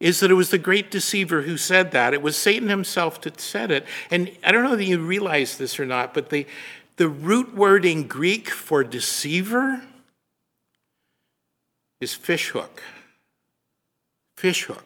is 0.00 0.20
that 0.20 0.30
it 0.30 0.34
was 0.34 0.50
the 0.50 0.58
great 0.58 0.90
deceiver 0.90 1.42
who 1.42 1.56
said 1.56 1.90
that. 1.92 2.14
It 2.14 2.22
was 2.22 2.36
Satan 2.36 2.68
himself 2.68 3.20
that 3.22 3.40
said 3.40 3.70
it. 3.70 3.84
And 4.10 4.30
I 4.44 4.52
don't 4.52 4.64
know 4.64 4.74
if 4.74 4.86
you 4.86 4.98
realize 4.98 5.58
this 5.58 5.80
or 5.80 5.86
not, 5.86 6.14
but 6.14 6.30
the, 6.30 6.46
the 6.96 7.08
root 7.08 7.54
word 7.54 7.84
in 7.84 8.06
Greek 8.06 8.50
for 8.50 8.84
deceiver 8.84 9.82
is 12.00 12.14
fishhook. 12.14 12.82
Fishhook. 14.36 14.84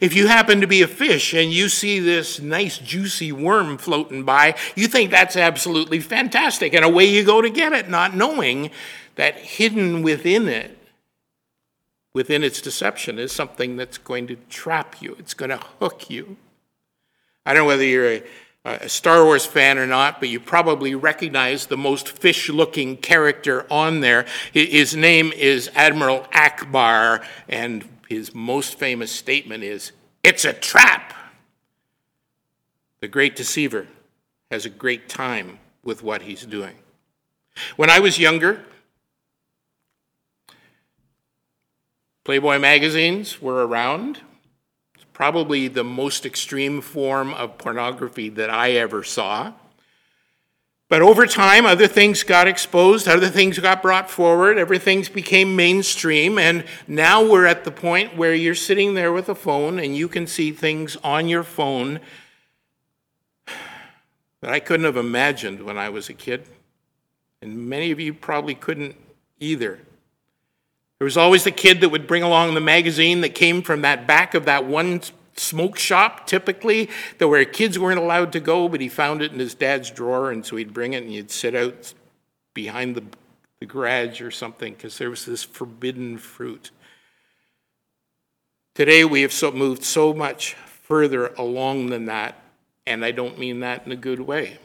If 0.00 0.14
you 0.14 0.26
happen 0.26 0.60
to 0.60 0.66
be 0.66 0.82
a 0.82 0.88
fish 0.88 1.32
and 1.32 1.52
you 1.52 1.68
see 1.68 1.98
this 1.98 2.40
nice 2.40 2.78
juicy 2.78 3.32
worm 3.32 3.78
floating 3.78 4.22
by, 4.24 4.54
you 4.74 4.86
think 4.86 5.10
that's 5.10 5.36
absolutely 5.36 6.00
fantastic. 6.00 6.74
And 6.74 6.84
away 6.84 7.06
you 7.06 7.24
go 7.24 7.40
to 7.40 7.50
get 7.50 7.72
it, 7.72 7.88
not 7.88 8.14
knowing 8.14 8.70
that 9.14 9.36
hidden 9.36 10.02
within 10.02 10.46
it, 10.48 10.78
within 12.12 12.44
its 12.44 12.60
deception, 12.60 13.18
is 13.18 13.32
something 13.32 13.76
that's 13.76 13.98
going 13.98 14.26
to 14.26 14.36
trap 14.48 15.00
you, 15.00 15.16
it's 15.18 15.34
going 15.34 15.50
to 15.50 15.60
hook 15.80 16.10
you. 16.10 16.36
I 17.46 17.54
don't 17.54 17.62
know 17.62 17.68
whether 17.68 17.84
you're 17.84 18.12
a 18.12 18.22
Uh, 18.64 18.78
a 18.82 18.88
Star 18.88 19.24
Wars 19.24 19.46
fan 19.46 19.78
or 19.78 19.86
not, 19.86 20.20
but 20.20 20.28
you 20.28 20.40
probably 20.40 20.94
recognize 20.94 21.66
the 21.66 21.76
most 21.76 22.08
fish 22.08 22.48
looking 22.48 22.96
character 22.96 23.66
on 23.70 24.00
there. 24.00 24.26
His 24.52 24.96
name 24.96 25.32
is 25.32 25.70
Admiral 25.74 26.26
Ackbar, 26.32 27.24
and 27.48 27.88
his 28.08 28.34
most 28.34 28.78
famous 28.78 29.12
statement 29.12 29.62
is, 29.62 29.92
It's 30.22 30.44
a 30.44 30.52
trap! 30.52 31.14
The 33.00 33.08
great 33.08 33.36
deceiver 33.36 33.86
has 34.50 34.66
a 34.66 34.70
great 34.70 35.08
time 35.08 35.60
with 35.84 36.02
what 36.02 36.22
he's 36.22 36.44
doing. 36.44 36.74
When 37.76 37.90
I 37.90 38.00
was 38.00 38.18
younger, 38.18 38.64
Playboy 42.24 42.58
magazines 42.58 43.40
were 43.40 43.66
around 43.66 44.20
probably 45.18 45.66
the 45.66 45.82
most 45.82 46.24
extreme 46.24 46.80
form 46.80 47.34
of 47.34 47.58
pornography 47.58 48.28
that 48.28 48.48
I 48.48 48.70
ever 48.74 49.02
saw. 49.02 49.52
But 50.88 51.02
over 51.02 51.26
time, 51.26 51.66
other 51.66 51.88
things 51.88 52.22
got 52.22 52.46
exposed, 52.46 53.08
other 53.08 53.26
things 53.26 53.58
got 53.58 53.82
brought 53.82 54.08
forward, 54.08 54.58
everything 54.58 55.04
became 55.12 55.56
mainstream, 55.56 56.38
and 56.38 56.64
now 56.86 57.28
we're 57.28 57.46
at 57.46 57.64
the 57.64 57.72
point 57.72 58.16
where 58.16 58.32
you're 58.32 58.54
sitting 58.54 58.94
there 58.94 59.12
with 59.12 59.28
a 59.28 59.34
phone 59.34 59.80
and 59.80 59.96
you 59.96 60.06
can 60.06 60.28
see 60.28 60.52
things 60.52 60.96
on 61.02 61.26
your 61.28 61.42
phone 61.42 61.98
that 64.40 64.52
I 64.52 64.60
couldn't 64.60 64.86
have 64.86 64.96
imagined 64.96 65.64
when 65.64 65.76
I 65.76 65.88
was 65.88 66.08
a 66.08 66.14
kid. 66.14 66.44
And 67.42 67.68
many 67.68 67.90
of 67.90 67.98
you 67.98 68.14
probably 68.14 68.54
couldn't 68.54 68.94
either. 69.40 69.80
There 70.98 71.04
was 71.04 71.16
always 71.16 71.44
the 71.44 71.52
kid 71.52 71.80
that 71.80 71.90
would 71.90 72.08
bring 72.08 72.24
along 72.24 72.54
the 72.54 72.60
magazine 72.60 73.20
that 73.20 73.34
came 73.34 73.62
from 73.62 73.82
that 73.82 74.06
back 74.06 74.34
of 74.34 74.46
that 74.46 74.64
one 74.64 75.00
smoke 75.36 75.78
shop, 75.78 76.26
typically, 76.26 76.90
that 77.18 77.28
where 77.28 77.44
kids 77.44 77.78
weren't 77.78 78.00
allowed 78.00 78.32
to 78.32 78.40
go, 78.40 78.68
but 78.68 78.80
he 78.80 78.88
found 78.88 79.22
it 79.22 79.32
in 79.32 79.38
his 79.38 79.54
dad's 79.54 79.90
drawer, 79.90 80.32
and 80.32 80.44
so 80.44 80.56
he'd 80.56 80.74
bring 80.74 80.94
it 80.94 81.04
and 81.04 81.12
he'd 81.12 81.30
sit 81.30 81.54
out 81.54 81.94
behind 82.52 82.96
the, 82.96 83.04
the 83.60 83.66
garage 83.66 84.20
or 84.20 84.32
something 84.32 84.72
because 84.72 84.98
there 84.98 85.10
was 85.10 85.24
this 85.24 85.44
forbidden 85.44 86.18
fruit. 86.18 86.72
Today, 88.74 89.04
we 89.04 89.22
have 89.22 89.32
so 89.32 89.52
moved 89.52 89.84
so 89.84 90.12
much 90.12 90.54
further 90.54 91.28
along 91.34 91.90
than 91.90 92.06
that, 92.06 92.40
and 92.86 93.04
I 93.04 93.12
don't 93.12 93.38
mean 93.38 93.60
that 93.60 93.86
in 93.86 93.92
a 93.92 93.96
good 93.96 94.20
way. 94.20 94.58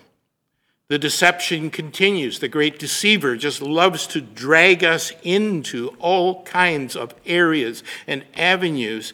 The 0.90 1.00
deception 1.00 1.70
continues. 1.70 2.40
The 2.40 2.48
great 2.48 2.78
deceiver 2.78 3.36
just 3.38 3.62
loves 3.62 4.06
to 4.08 4.22
drag 4.22 4.84
us 4.84 5.14
into 5.24 5.96
all 6.00 6.44
kinds 6.44 6.96
of 6.96 7.16
areas 7.26 7.84
and 8.06 8.26
avenues 8.36 9.14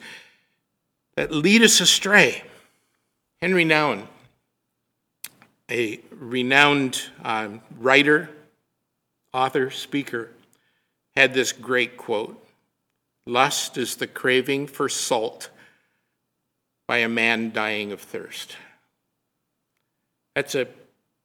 that 1.15 1.31
lead 1.31 1.61
us 1.61 1.79
astray. 1.79 2.43
Henry 3.41 3.65
Nouwen, 3.65 4.07
a 5.69 5.99
renowned 6.11 7.01
um, 7.23 7.61
writer, 7.77 8.29
author, 9.33 9.69
speaker, 9.69 10.31
had 11.15 11.33
this 11.33 11.51
great 11.51 11.97
quote 11.97 12.43
Lust 13.25 13.77
is 13.77 13.97
the 13.97 14.07
craving 14.07 14.65
for 14.65 14.89
salt 14.89 15.49
by 16.87 16.97
a 16.97 17.07
man 17.07 17.51
dying 17.51 17.91
of 17.91 18.01
thirst. 18.01 18.57
That's 20.35 20.55
a 20.55 20.67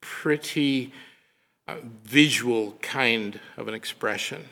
pretty 0.05 0.93
uh, 1.67 1.77
visual 2.05 2.77
kind 2.83 3.41
of 3.57 3.69
an 3.69 3.75
expression. 3.75 4.45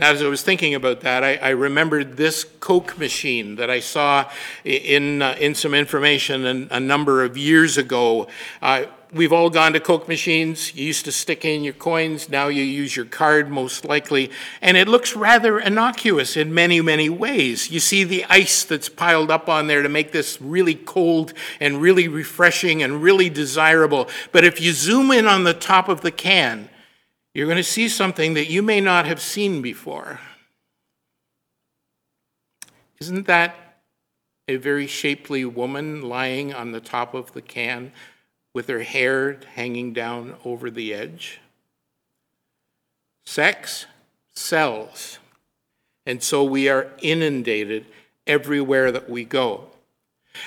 As 0.00 0.20
I 0.20 0.26
was 0.26 0.42
thinking 0.42 0.74
about 0.74 1.02
that, 1.02 1.22
I, 1.22 1.36
I 1.36 1.50
remembered 1.50 2.16
this 2.16 2.42
Coke 2.42 2.98
machine 2.98 3.54
that 3.54 3.70
I 3.70 3.78
saw 3.78 4.28
in, 4.64 5.22
uh, 5.22 5.36
in 5.38 5.54
some 5.54 5.72
information 5.72 6.68
a, 6.68 6.74
a 6.78 6.80
number 6.80 7.22
of 7.22 7.36
years 7.36 7.78
ago. 7.78 8.26
Uh, 8.60 8.86
we've 9.12 9.32
all 9.32 9.50
gone 9.50 9.72
to 9.74 9.78
Coke 9.78 10.08
machines. 10.08 10.74
You 10.74 10.86
used 10.86 11.04
to 11.04 11.12
stick 11.12 11.44
in 11.44 11.62
your 11.62 11.74
coins, 11.74 12.28
now 12.28 12.48
you 12.48 12.64
use 12.64 12.96
your 12.96 13.04
card 13.04 13.48
most 13.50 13.84
likely. 13.84 14.32
And 14.60 14.76
it 14.76 14.88
looks 14.88 15.14
rather 15.14 15.60
innocuous 15.60 16.36
in 16.36 16.52
many, 16.52 16.80
many 16.80 17.08
ways. 17.08 17.70
You 17.70 17.78
see 17.78 18.02
the 18.02 18.24
ice 18.28 18.64
that's 18.64 18.88
piled 18.88 19.30
up 19.30 19.48
on 19.48 19.68
there 19.68 19.82
to 19.82 19.88
make 19.88 20.10
this 20.10 20.40
really 20.40 20.74
cold 20.74 21.34
and 21.60 21.80
really 21.80 22.08
refreshing 22.08 22.82
and 22.82 23.00
really 23.00 23.30
desirable. 23.30 24.08
But 24.32 24.42
if 24.42 24.60
you 24.60 24.72
zoom 24.72 25.12
in 25.12 25.26
on 25.26 25.44
the 25.44 25.54
top 25.54 25.88
of 25.88 26.00
the 26.00 26.10
can, 26.10 26.68
you're 27.34 27.46
going 27.46 27.56
to 27.56 27.64
see 27.64 27.88
something 27.88 28.34
that 28.34 28.48
you 28.48 28.62
may 28.62 28.80
not 28.80 29.06
have 29.06 29.20
seen 29.20 29.60
before. 29.60 30.20
Isn't 33.00 33.26
that 33.26 33.80
a 34.46 34.56
very 34.56 34.86
shapely 34.86 35.44
woman 35.44 36.02
lying 36.02 36.54
on 36.54 36.72
the 36.72 36.80
top 36.80 37.12
of 37.12 37.32
the 37.32 37.42
can 37.42 37.92
with 38.54 38.68
her 38.68 38.82
hair 38.82 39.40
hanging 39.54 39.92
down 39.92 40.36
over 40.44 40.70
the 40.70 40.94
edge? 40.94 41.40
Sex 43.24 43.86
sells. 44.32 45.18
And 46.06 46.22
so 46.22 46.44
we 46.44 46.68
are 46.68 46.92
inundated 47.00 47.86
everywhere 48.26 48.92
that 48.92 49.10
we 49.10 49.24
go. 49.24 49.70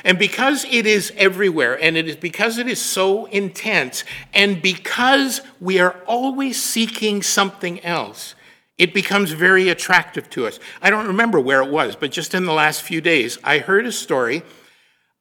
And 0.03 0.19
because 0.19 0.65
it 0.69 0.85
is 0.85 1.11
everywhere, 1.15 1.81
and 1.81 1.97
it 1.97 2.07
is 2.07 2.15
because 2.15 2.57
it 2.57 2.67
is 2.67 2.81
so 2.81 3.25
intense, 3.25 4.03
and 4.33 4.61
because 4.61 5.41
we 5.59 5.79
are 5.79 5.95
always 6.05 6.61
seeking 6.61 7.21
something 7.21 7.83
else, 7.83 8.35
it 8.77 8.93
becomes 8.93 9.31
very 9.31 9.69
attractive 9.69 10.29
to 10.31 10.45
us. 10.45 10.59
I 10.81 10.89
don't 10.89 11.07
remember 11.07 11.39
where 11.39 11.61
it 11.61 11.71
was, 11.71 11.95
but 11.95 12.11
just 12.11 12.33
in 12.33 12.45
the 12.45 12.53
last 12.53 12.83
few 12.83 13.01
days, 13.01 13.37
I 13.43 13.59
heard 13.59 13.85
a 13.85 13.91
story 13.91 14.43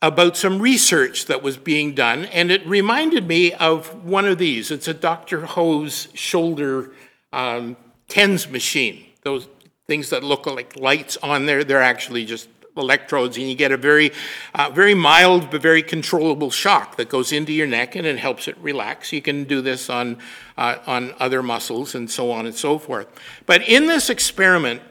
about 0.03 0.37
some 0.37 0.61
research 0.61 1.25
that 1.27 1.43
was 1.43 1.57
being 1.57 1.95
done, 1.95 2.27
and 2.27 2.51
it 2.51 2.67
reminded 2.67 3.27
me 3.27 3.55
of 3.55 4.05
one 4.05 4.27
of 4.27 4.39
these. 4.39 4.71
It's 4.71 4.89
a 4.89 4.95
Dr. 4.95 5.47
Ho's 5.47 6.09
shoulder 6.13 6.93
um, 7.33 7.77
TENS 8.09 8.51
machine. 8.51 9.07
Those 9.23 9.49
things 9.87 10.11
that 10.11 10.23
look 10.23 10.47
like 10.47 10.77
lights 10.77 11.17
on 11.23 11.47
there, 11.47 11.65
they're 11.65 11.83
actually 11.83 12.27
just 12.27 12.49
electrodes 12.77 13.37
and 13.37 13.49
you 13.49 13.55
get 13.55 13.73
a 13.73 13.77
very, 13.77 14.13
uh, 14.55 14.71
very 14.71 14.95
mild 14.95 15.51
but 15.51 15.63
very 15.63 15.83
controllable 15.83 16.51
shock 16.51 16.97
that 16.97 17.09
goes 17.09 17.33
into 17.33 17.53
your 17.53 17.67
neck 17.67 17.97
and 17.97 18.07
it 18.07 18.19
helps 18.19 18.49
it 18.49 18.57
relax. 18.59 19.13
You 19.13 19.23
can 19.23 19.45
do 19.45 19.61
this 19.61 19.89
on, 19.91 20.19
uh, 20.57 20.77
on 20.87 21.15
other 21.19 21.43
muscles 21.43 21.95
and 21.95 22.11
so 22.11 22.31
on 22.31 22.47
and 22.47 22.55
so 22.55 22.79
forth. 22.79 23.09
But 23.47 23.67
in 23.69 23.87
this 23.87 24.11
experiment, 24.11 24.83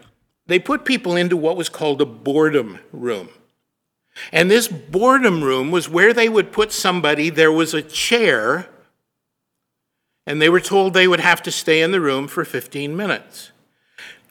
they 0.48 0.60
put 0.60 0.86
people 0.86 1.16
into 1.16 1.38
what 1.38 1.58
was 1.58 1.70
called 1.70 2.02
a 2.02 2.06
boredom 2.06 2.80
room. 2.92 3.30
And 4.32 4.50
this 4.50 4.68
boredom 4.68 5.44
room 5.44 5.72
was 5.72 5.90
where 5.90 6.14
they 6.14 6.30
would 6.30 6.52
put 6.52 6.72
somebody, 6.72 7.30
there 7.30 7.52
was 7.52 7.74
a 7.74 7.82
chair, 7.82 8.70
and 10.26 10.42
they 10.42 10.50
were 10.50 10.62
told 10.62 10.94
they 10.94 11.08
would 11.08 11.20
have 11.20 11.44
to 11.44 11.52
stay 11.52 11.82
in 11.82 11.92
the 11.92 12.02
room 12.02 12.28
for 12.28 12.46
15 12.46 12.96
minutes. 12.96 13.52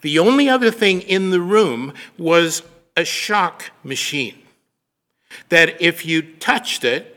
The 0.00 0.18
only 0.18 0.48
other 0.48 0.70
thing 0.70 1.00
in 1.02 1.30
the 1.30 1.40
room 1.40 1.92
was 2.18 2.62
a 2.96 3.04
shock 3.04 3.70
machine. 3.82 4.38
That 5.48 5.80
if 5.80 6.06
you 6.06 6.22
touched 6.22 6.84
it, 6.84 7.16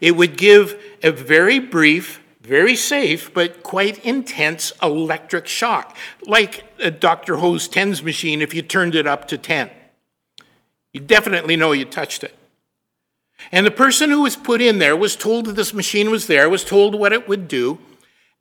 it 0.00 0.16
would 0.16 0.36
give 0.36 0.80
a 1.02 1.10
very 1.10 1.58
brief, 1.58 2.20
very 2.40 2.76
safe, 2.76 3.32
but 3.32 3.62
quite 3.62 4.04
intense 4.04 4.72
electric 4.82 5.46
shock, 5.46 5.96
like 6.26 6.64
a 6.78 6.90
Dr. 6.90 7.36
Ho's 7.36 7.68
TENS 7.68 8.02
machine 8.02 8.42
if 8.42 8.54
you 8.54 8.62
turned 8.62 8.94
it 8.94 9.06
up 9.06 9.28
to 9.28 9.38
10. 9.38 9.70
You 10.92 11.00
definitely 11.00 11.56
know 11.56 11.72
you 11.72 11.84
touched 11.84 12.24
it. 12.24 12.34
And 13.52 13.64
the 13.64 13.70
person 13.70 14.10
who 14.10 14.22
was 14.22 14.36
put 14.36 14.60
in 14.60 14.78
there 14.78 14.96
was 14.96 15.14
told 15.14 15.46
that 15.46 15.56
this 15.56 15.72
machine 15.72 16.10
was 16.10 16.26
there, 16.26 16.48
was 16.48 16.64
told 16.64 16.94
what 16.94 17.12
it 17.12 17.28
would 17.28 17.46
do, 17.46 17.78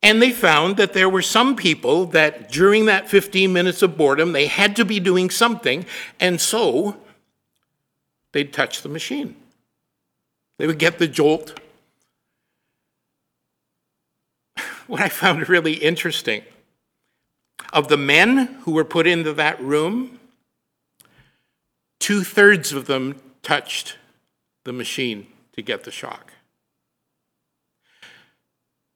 and 0.04 0.22
they 0.22 0.32
found 0.32 0.78
that 0.78 0.94
there 0.94 1.10
were 1.10 1.22
some 1.22 1.56
people 1.56 2.06
that 2.08 2.52
during 2.52 2.86
that 2.86 3.10
15 3.10 3.52
minutes 3.52 3.82
of 3.82 3.98
boredom, 3.98 4.32
they 4.32 4.48
had 4.48 4.76
to 4.76 4.86
be 4.86 5.00
doing 5.00 5.30
something, 5.30 5.86
and 6.20 6.40
so 6.40 6.98
they'd 8.32 8.54
touch 8.54 8.82
the 8.82 8.90
machine. 8.90 9.36
They 10.58 10.68
would 10.68 10.80
get 10.80 11.00
the 11.00 11.08
jolt. 11.08 11.60
What 14.88 15.02
I 15.02 15.10
found 15.10 15.50
really 15.50 15.74
interesting 15.74 16.44
of 17.74 17.90
the 17.90 17.98
men 17.98 18.60
who 18.62 18.72
were 18.72 18.86
put 18.86 19.06
into 19.06 19.34
that 19.34 19.62
room, 19.62 20.20
two 22.00 22.24
thirds 22.24 22.72
of 22.72 22.86
them 22.86 23.20
touched 23.44 23.98
the 24.64 24.72
machine 24.72 25.28
to 25.54 25.62
get 25.62 25.84
the 25.84 25.92
shock 25.92 26.32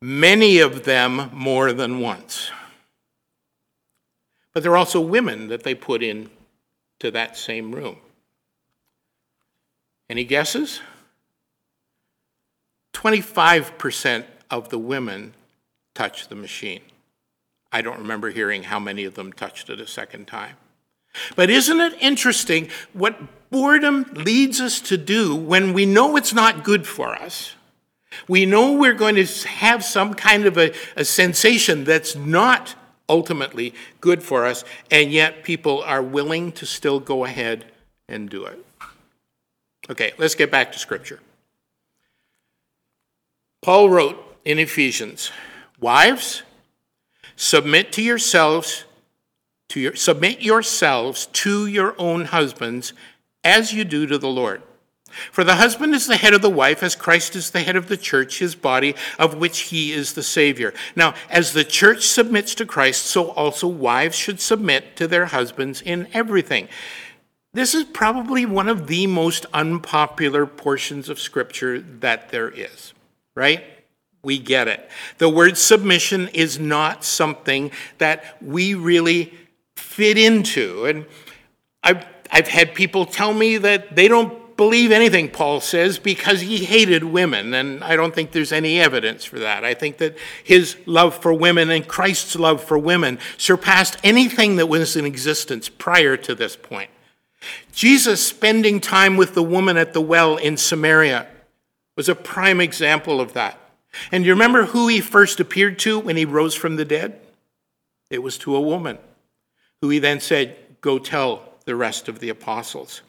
many 0.01 0.59
of 0.59 0.83
them 0.83 1.29
more 1.33 1.71
than 1.73 1.99
once. 1.99 2.51
But 4.53 4.63
there 4.63 4.71
are 4.71 4.77
also 4.77 4.99
women 4.99 5.47
that 5.47 5.63
they 5.63 5.75
put 5.75 6.03
in 6.03 6.29
to 6.99 7.11
that 7.11 7.37
same 7.37 7.73
room. 7.73 7.97
Any 10.09 10.25
guesses? 10.25 10.81
25% 12.93 14.25
of 14.49 14.69
the 14.69 14.77
women 14.77 15.33
touched 15.93 16.29
the 16.29 16.35
machine. 16.35 16.81
I 17.71 17.81
don't 17.81 17.99
remember 17.99 18.29
hearing 18.29 18.63
how 18.63 18.79
many 18.79 19.05
of 19.05 19.15
them 19.15 19.31
touched 19.31 19.69
it 19.69 19.79
a 19.79 19.87
second 19.87 20.27
time. 20.27 20.57
But 21.35 21.49
isn't 21.49 21.79
it 21.79 21.93
interesting 22.01 22.69
what 22.93 23.49
boredom 23.49 24.03
leads 24.13 24.59
us 24.59 24.79
to 24.81 24.97
do 24.97 25.35
when 25.35 25.73
we 25.73 25.85
know 25.85 26.15
it's 26.17 26.33
not 26.33 26.63
good 26.63 26.85
for 26.85 27.15
us? 27.15 27.55
We 28.27 28.45
know 28.45 28.73
we're 28.73 28.93
going 28.93 29.15
to 29.15 29.47
have 29.47 29.83
some 29.83 30.13
kind 30.13 30.45
of 30.45 30.57
a, 30.57 30.73
a 30.95 31.05
sensation 31.05 31.83
that's 31.83 32.15
not 32.15 32.75
ultimately 33.07 33.73
good 33.99 34.23
for 34.23 34.45
us, 34.45 34.63
and 34.89 35.11
yet 35.11 35.43
people 35.43 35.81
are 35.83 36.01
willing 36.01 36.51
to 36.53 36.65
still 36.65 36.99
go 36.99 37.25
ahead 37.25 37.65
and 38.07 38.29
do 38.29 38.45
it. 38.45 38.65
Okay, 39.89 40.13
let's 40.17 40.35
get 40.35 40.51
back 40.51 40.71
to 40.71 40.79
Scripture. 40.79 41.19
Paul 43.61 43.89
wrote 43.89 44.17
in 44.45 44.59
Ephesians, 44.59 45.31
Wives, 45.79 46.43
submit 47.35 47.91
to 47.93 48.01
yourselves, 48.01 48.85
to 49.69 49.79
your, 49.79 49.95
submit 49.95 50.41
yourselves 50.41 51.27
to 51.27 51.67
your 51.67 51.95
own 51.97 52.25
husbands 52.25 52.93
as 53.43 53.73
you 53.73 53.83
do 53.83 54.05
to 54.07 54.17
the 54.17 54.29
Lord. 54.29 54.61
For 55.31 55.43
the 55.43 55.55
husband 55.55 55.93
is 55.93 56.07
the 56.07 56.17
head 56.17 56.33
of 56.33 56.41
the 56.41 56.49
wife, 56.49 56.83
as 56.83 56.95
Christ 56.95 57.35
is 57.35 57.51
the 57.51 57.61
head 57.61 57.75
of 57.75 57.87
the 57.87 57.97
church, 57.97 58.39
his 58.39 58.55
body, 58.55 58.95
of 59.17 59.35
which 59.35 59.59
he 59.59 59.91
is 59.91 60.13
the 60.13 60.23
Savior. 60.23 60.73
Now, 60.95 61.13
as 61.29 61.53
the 61.53 61.63
church 61.63 62.03
submits 62.03 62.55
to 62.55 62.65
Christ, 62.65 63.05
so 63.05 63.29
also 63.31 63.67
wives 63.67 64.15
should 64.15 64.39
submit 64.39 64.95
to 64.97 65.07
their 65.07 65.27
husbands 65.27 65.81
in 65.81 66.07
everything. 66.13 66.67
This 67.53 67.75
is 67.75 67.83
probably 67.83 68.45
one 68.45 68.69
of 68.69 68.87
the 68.87 69.07
most 69.07 69.45
unpopular 69.53 70.45
portions 70.45 71.09
of 71.09 71.19
Scripture 71.19 71.81
that 71.81 72.29
there 72.29 72.49
is, 72.49 72.93
right? 73.35 73.63
We 74.23 74.39
get 74.39 74.67
it. 74.67 74.89
The 75.17 75.29
word 75.29 75.57
submission 75.57 76.29
is 76.29 76.59
not 76.59 77.03
something 77.03 77.71
that 77.97 78.41
we 78.41 78.73
really 78.73 79.33
fit 79.75 80.17
into. 80.17 80.85
And 80.85 81.05
I've, 81.83 82.05
I've 82.31 82.47
had 82.47 82.75
people 82.75 83.05
tell 83.05 83.33
me 83.33 83.57
that 83.57 83.95
they 83.95 84.07
don't 84.07 84.40
believe 84.61 84.91
anything 84.91 85.27
Paul 85.27 85.59
says 85.59 85.97
because 85.97 86.41
he 86.41 86.65
hated 86.65 87.03
women, 87.03 87.55
and 87.55 87.83
I 87.83 87.95
don't 87.95 88.13
think 88.13 88.31
there's 88.31 88.51
any 88.51 88.79
evidence 88.79 89.25
for 89.25 89.39
that. 89.39 89.65
I 89.65 89.73
think 89.73 89.97
that 89.97 90.15
his 90.43 90.77
love 90.85 91.15
for 91.15 91.33
women 91.33 91.71
and 91.71 91.87
Christ's 91.87 92.35
love 92.35 92.63
for 92.63 92.77
women 92.77 93.17
surpassed 93.39 93.97
anything 94.03 94.57
that 94.57 94.67
was 94.67 94.95
in 94.95 95.03
existence 95.03 95.67
prior 95.67 96.15
to 96.17 96.35
this 96.35 96.55
point. 96.55 96.91
Jesus 97.71 98.23
spending 98.23 98.79
time 98.79 99.17
with 99.17 99.33
the 99.33 99.41
woman 99.41 99.77
at 99.77 99.93
the 99.93 100.01
well 100.01 100.37
in 100.37 100.57
Samaria 100.57 101.25
was 101.97 102.07
a 102.07 102.13
prime 102.13 102.61
example 102.61 103.19
of 103.19 103.33
that. 103.33 103.59
And 104.11 104.23
you 104.27 104.31
remember 104.31 104.65
who 104.65 104.87
he 104.89 105.01
first 105.01 105.39
appeared 105.39 105.79
to 105.79 105.97
when 105.97 106.17
he 106.17 106.25
rose 106.25 106.53
from 106.53 106.75
the 106.75 106.85
dead? 106.85 107.19
It 108.11 108.21
was 108.21 108.37
to 108.37 108.55
a 108.55 108.61
woman, 108.61 108.99
who 109.81 109.89
he 109.89 109.97
then 109.97 110.19
said, 110.19 110.55
Go 110.81 110.99
tell 110.99 111.55
the 111.65 111.75
rest 111.75 112.07
of 112.07 112.19
the 112.19 112.29
apostles. 112.29 113.01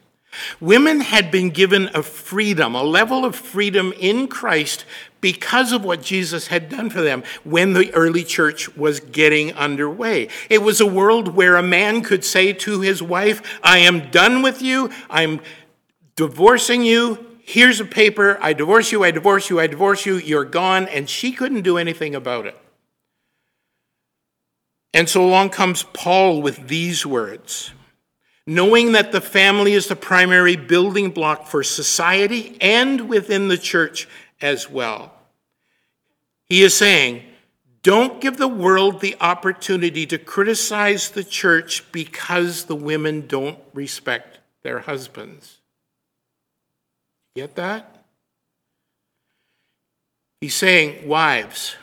Women 0.60 1.00
had 1.00 1.30
been 1.30 1.50
given 1.50 1.90
a 1.94 2.02
freedom, 2.02 2.74
a 2.74 2.82
level 2.82 3.24
of 3.24 3.36
freedom 3.36 3.92
in 3.98 4.28
Christ 4.28 4.84
because 5.20 5.72
of 5.72 5.84
what 5.84 6.02
Jesus 6.02 6.48
had 6.48 6.68
done 6.68 6.90
for 6.90 7.00
them 7.00 7.22
when 7.44 7.74
the 7.74 7.92
early 7.94 8.24
church 8.24 8.74
was 8.76 9.00
getting 9.00 9.52
underway. 9.52 10.28
It 10.50 10.62
was 10.62 10.80
a 10.80 10.86
world 10.86 11.28
where 11.28 11.56
a 11.56 11.62
man 11.62 12.02
could 12.02 12.24
say 12.24 12.52
to 12.54 12.80
his 12.80 13.02
wife, 13.02 13.60
I 13.62 13.78
am 13.78 14.10
done 14.10 14.42
with 14.42 14.62
you, 14.62 14.90
I'm 15.08 15.40
divorcing 16.16 16.82
you, 16.82 17.26
Here's 17.44 17.80
a 17.80 17.84
paper. 17.84 18.38
I 18.40 18.52
divorce 18.52 18.92
you, 18.92 19.02
I 19.04 19.10
divorce 19.10 19.50
you, 19.50 19.58
I 19.58 19.66
divorce 19.66 20.06
you. 20.06 20.16
You're 20.16 20.44
gone. 20.44 20.86
And 20.88 21.10
she 21.10 21.32
couldn't 21.32 21.62
do 21.62 21.76
anything 21.76 22.14
about 22.14 22.46
it. 22.46 22.56
And 24.94 25.08
so 25.08 25.24
along 25.24 25.50
comes 25.50 25.82
Paul 25.82 26.40
with 26.40 26.68
these 26.68 27.04
words 27.04 27.72
knowing 28.46 28.92
that 28.92 29.12
the 29.12 29.20
family 29.20 29.72
is 29.72 29.86
the 29.86 29.96
primary 29.96 30.56
building 30.56 31.10
block 31.10 31.46
for 31.46 31.62
society 31.62 32.56
and 32.60 33.08
within 33.08 33.48
the 33.48 33.58
church 33.58 34.08
as 34.40 34.68
well. 34.68 35.12
He 36.44 36.62
is 36.62 36.76
saying, 36.76 37.22
don't 37.82 38.20
give 38.20 38.36
the 38.36 38.48
world 38.48 39.00
the 39.00 39.16
opportunity 39.20 40.06
to 40.06 40.18
criticize 40.18 41.10
the 41.10 41.24
church 41.24 41.90
because 41.92 42.64
the 42.64 42.76
women 42.76 43.26
don't 43.26 43.58
respect 43.74 44.38
their 44.62 44.80
husbands. 44.80 45.58
Get 47.34 47.56
that? 47.56 48.04
He's 50.40 50.54
saying, 50.54 51.08
wives, 51.08 51.76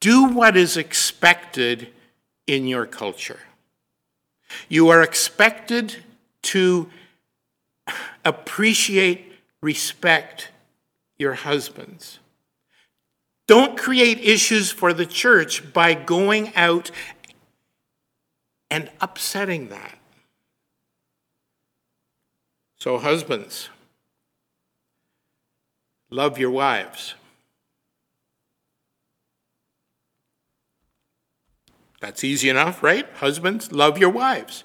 do 0.00 0.26
what 0.26 0.56
is 0.56 0.76
expected 0.76 1.88
in 2.46 2.66
your 2.66 2.86
culture. 2.86 3.40
You 4.68 4.88
are 4.88 5.02
expected 5.02 5.96
to 6.42 6.88
appreciate, 8.24 9.32
respect 9.60 10.50
your 11.18 11.34
husbands. 11.34 12.18
Don't 13.46 13.78
create 13.78 14.18
issues 14.18 14.72
for 14.72 14.92
the 14.92 15.06
church 15.06 15.72
by 15.72 15.94
going 15.94 16.54
out 16.56 16.90
and 18.70 18.90
upsetting 19.00 19.68
that. 19.68 19.98
So, 22.78 22.98
husbands, 22.98 23.68
love 26.10 26.38
your 26.38 26.50
wives. 26.50 27.14
That's 32.06 32.22
easy 32.22 32.48
enough, 32.48 32.84
right? 32.84 33.04
Husbands, 33.16 33.72
love 33.72 33.98
your 33.98 34.10
wives. 34.10 34.62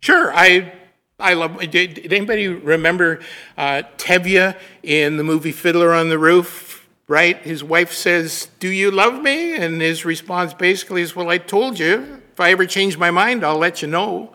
Sure, 0.00 0.32
I, 0.34 0.72
I 1.20 1.34
love. 1.34 1.60
Did, 1.70 1.94
did 1.94 2.12
anybody 2.12 2.48
remember 2.48 3.20
uh, 3.56 3.82
Tevye 3.96 4.58
in 4.82 5.16
the 5.16 5.22
movie 5.22 5.52
Fiddler 5.52 5.94
on 5.94 6.08
the 6.08 6.18
Roof? 6.18 6.88
Right? 7.06 7.40
His 7.42 7.62
wife 7.62 7.92
says, 7.92 8.48
"Do 8.58 8.66
you 8.68 8.90
love 8.90 9.22
me?" 9.22 9.54
And 9.54 9.80
his 9.80 10.04
response 10.04 10.52
basically 10.52 11.02
is, 11.02 11.14
"Well, 11.14 11.30
I 11.30 11.38
told 11.38 11.78
you. 11.78 12.22
If 12.32 12.40
I 12.40 12.50
ever 12.50 12.66
change 12.66 12.98
my 12.98 13.12
mind, 13.12 13.44
I'll 13.44 13.56
let 13.56 13.82
you 13.82 13.86
know." 13.86 14.34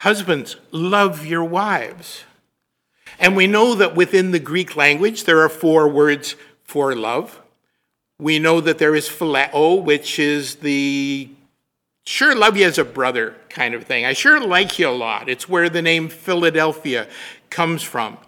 Husbands, 0.00 0.56
love 0.70 1.26
your 1.26 1.44
wives. 1.44 2.24
And 3.18 3.36
we 3.36 3.46
know 3.46 3.74
that 3.74 3.94
within 3.94 4.30
the 4.30 4.38
Greek 4.38 4.74
language, 4.74 5.24
there 5.24 5.42
are 5.42 5.50
four 5.50 5.86
words 5.86 6.34
for 6.64 6.94
love. 6.96 7.41
We 8.18 8.38
know 8.38 8.60
that 8.60 8.78
there 8.78 8.94
is 8.94 9.08
phileo, 9.08 9.82
which 9.82 10.18
is 10.18 10.56
the 10.56 11.28
sure 12.04 12.34
love 12.34 12.56
you 12.56 12.66
as 12.66 12.78
a 12.78 12.84
brother 12.84 13.36
kind 13.48 13.74
of 13.74 13.84
thing. 13.84 14.04
I 14.04 14.12
sure 14.12 14.40
like 14.40 14.78
you 14.78 14.88
a 14.88 14.90
lot. 14.90 15.28
It's 15.28 15.48
where 15.48 15.68
the 15.68 15.82
name 15.82 16.08
Philadelphia 16.08 17.08
comes 17.50 17.82
from. 17.82 18.18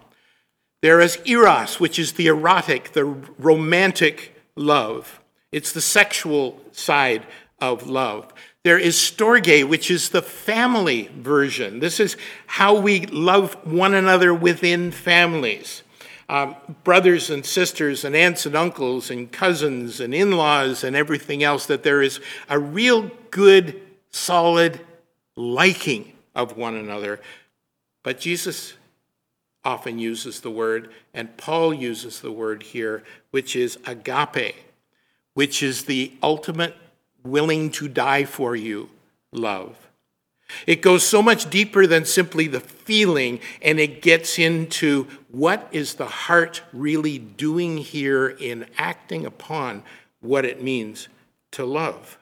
There 0.81 0.99
is 0.99 1.19
eros, 1.25 1.79
which 1.79 1.97
is 1.97 2.13
the 2.13 2.27
erotic, 2.27 2.93
the 2.93 3.05
romantic 3.05 4.35
love. 4.55 5.19
It's 5.51 5.71
the 5.71 5.81
sexual 5.81 6.61
side 6.71 7.25
of 7.59 7.87
love. 7.87 8.33
There 8.63 8.77
is 8.77 8.95
storge, 8.95 9.67
which 9.67 9.89
is 9.89 10.09
the 10.09 10.21
family 10.21 11.09
version. 11.15 11.79
This 11.79 11.99
is 11.99 12.17
how 12.47 12.75
we 12.75 13.05
love 13.05 13.53
one 13.65 13.93
another 13.93 14.33
within 14.33 14.91
families 14.91 15.83
um, 16.27 16.55
brothers 16.83 17.29
and 17.29 17.45
sisters 17.45 18.03
and 18.03 18.15
aunts 18.15 18.45
and 18.45 18.55
uncles 18.55 19.11
and 19.11 19.31
cousins 19.31 19.99
and 19.99 20.13
in 20.13 20.31
laws 20.31 20.83
and 20.83 20.95
everything 20.95 21.43
else, 21.43 21.65
that 21.67 21.83
there 21.83 22.01
is 22.01 22.19
a 22.49 22.57
real 22.57 23.11
good, 23.29 23.81
solid 24.11 24.81
liking 25.35 26.13
of 26.33 26.57
one 26.57 26.75
another. 26.75 27.19
But 28.03 28.19
Jesus 28.19 28.73
often 29.63 29.97
uses 29.97 30.41
the 30.41 30.51
word, 30.51 30.91
and 31.13 31.35
Paul 31.37 31.73
uses 31.73 32.21
the 32.21 32.31
word 32.31 32.63
here, 32.63 33.03
which 33.31 33.55
is 33.55 33.77
agape, 33.85 34.55
which 35.33 35.63
is 35.63 35.85
the 35.85 36.13
ultimate 36.21 36.75
willing 37.23 37.71
to 37.71 37.87
die 37.87 38.25
for 38.25 38.55
you 38.55 38.89
love. 39.31 39.84
It 40.67 40.81
goes 40.81 41.05
so 41.05 41.21
much 41.21 41.49
deeper 41.49 41.87
than 41.87 42.05
simply 42.05 42.47
the 42.47 42.59
feeling, 42.59 43.39
and 43.61 43.79
it 43.79 44.01
gets 44.01 44.37
into 44.37 45.07
what 45.29 45.67
is 45.71 45.95
the 45.95 46.05
heart 46.05 46.61
really 46.71 47.17
doing 47.17 47.77
here 47.77 48.27
in 48.27 48.67
acting 48.77 49.25
upon 49.25 49.83
what 50.21 50.45
it 50.45 50.61
means 50.61 51.07
to 51.51 51.65
love. 51.65 52.17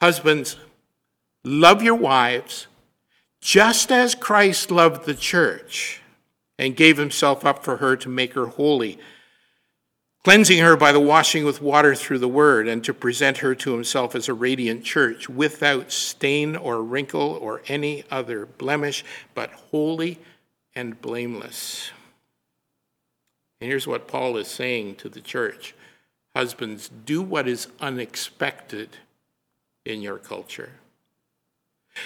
Husbands, 0.00 0.56
love 1.44 1.82
your 1.82 1.94
wives 1.94 2.66
just 3.40 3.92
as 3.92 4.14
Christ 4.14 4.70
loved 4.70 5.06
the 5.06 5.14
church 5.14 6.02
and 6.58 6.76
gave 6.76 6.96
himself 6.96 7.44
up 7.44 7.64
for 7.64 7.76
her 7.76 7.96
to 7.96 8.08
make 8.08 8.34
her 8.34 8.46
holy 8.46 8.98
cleansing 10.26 10.58
her 10.58 10.76
by 10.76 10.90
the 10.90 10.98
washing 10.98 11.44
with 11.44 11.62
water 11.62 11.94
through 11.94 12.18
the 12.18 12.26
word, 12.26 12.66
and 12.66 12.82
to 12.82 12.92
present 12.92 13.36
her 13.38 13.54
to 13.54 13.72
himself 13.72 14.12
as 14.12 14.28
a 14.28 14.34
radiant 14.34 14.82
church, 14.82 15.28
without 15.28 15.92
stain 15.92 16.56
or 16.56 16.82
wrinkle 16.82 17.38
or 17.40 17.62
any 17.68 18.02
other 18.10 18.44
blemish, 18.44 19.04
but 19.34 19.52
holy 19.70 20.18
and 20.74 21.00
blameless. 21.00 21.92
And 23.60 23.70
here's 23.70 23.86
what 23.86 24.08
Paul 24.08 24.36
is 24.36 24.48
saying 24.48 24.96
to 24.96 25.08
the 25.08 25.20
church 25.20 25.76
Husbands, 26.34 26.90
do 27.04 27.22
what 27.22 27.46
is 27.46 27.68
unexpected 27.80 28.96
in 29.84 30.02
your 30.02 30.18
culture. 30.18 30.72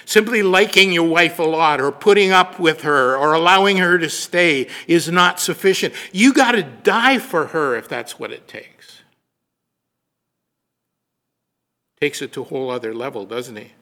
Simply 0.05 0.43
liking 0.43 0.93
your 0.93 1.09
wife 1.09 1.39
a 1.39 1.45
lot 1.45 1.81
or 1.81 1.93
putting 1.93 2.31
up 2.31 2.59
with 2.59 2.83
her 2.83 3.17
or 3.17 3.33
allowing 3.33 3.79
her 3.79 3.99
to 3.99 4.09
stay 4.09 4.69
is 4.87 5.09
not 5.09 5.41
sufficient. 5.41 5.95
You 6.13 6.33
got 6.33 6.53
to 6.53 6.63
die 6.63 7.19
for 7.19 7.49
her 7.49 7.77
if 7.77 7.89
that's 7.89 8.19
what 8.19 8.33
it 8.33 8.49
takes. 8.49 9.03
Takes 12.01 12.23
it 12.23 12.33
to 12.33 12.43
a 12.43 12.45
whole 12.45 12.71
other 12.71 12.95
level, 12.95 13.27
doesn't 13.27 13.57
he? 13.57 13.73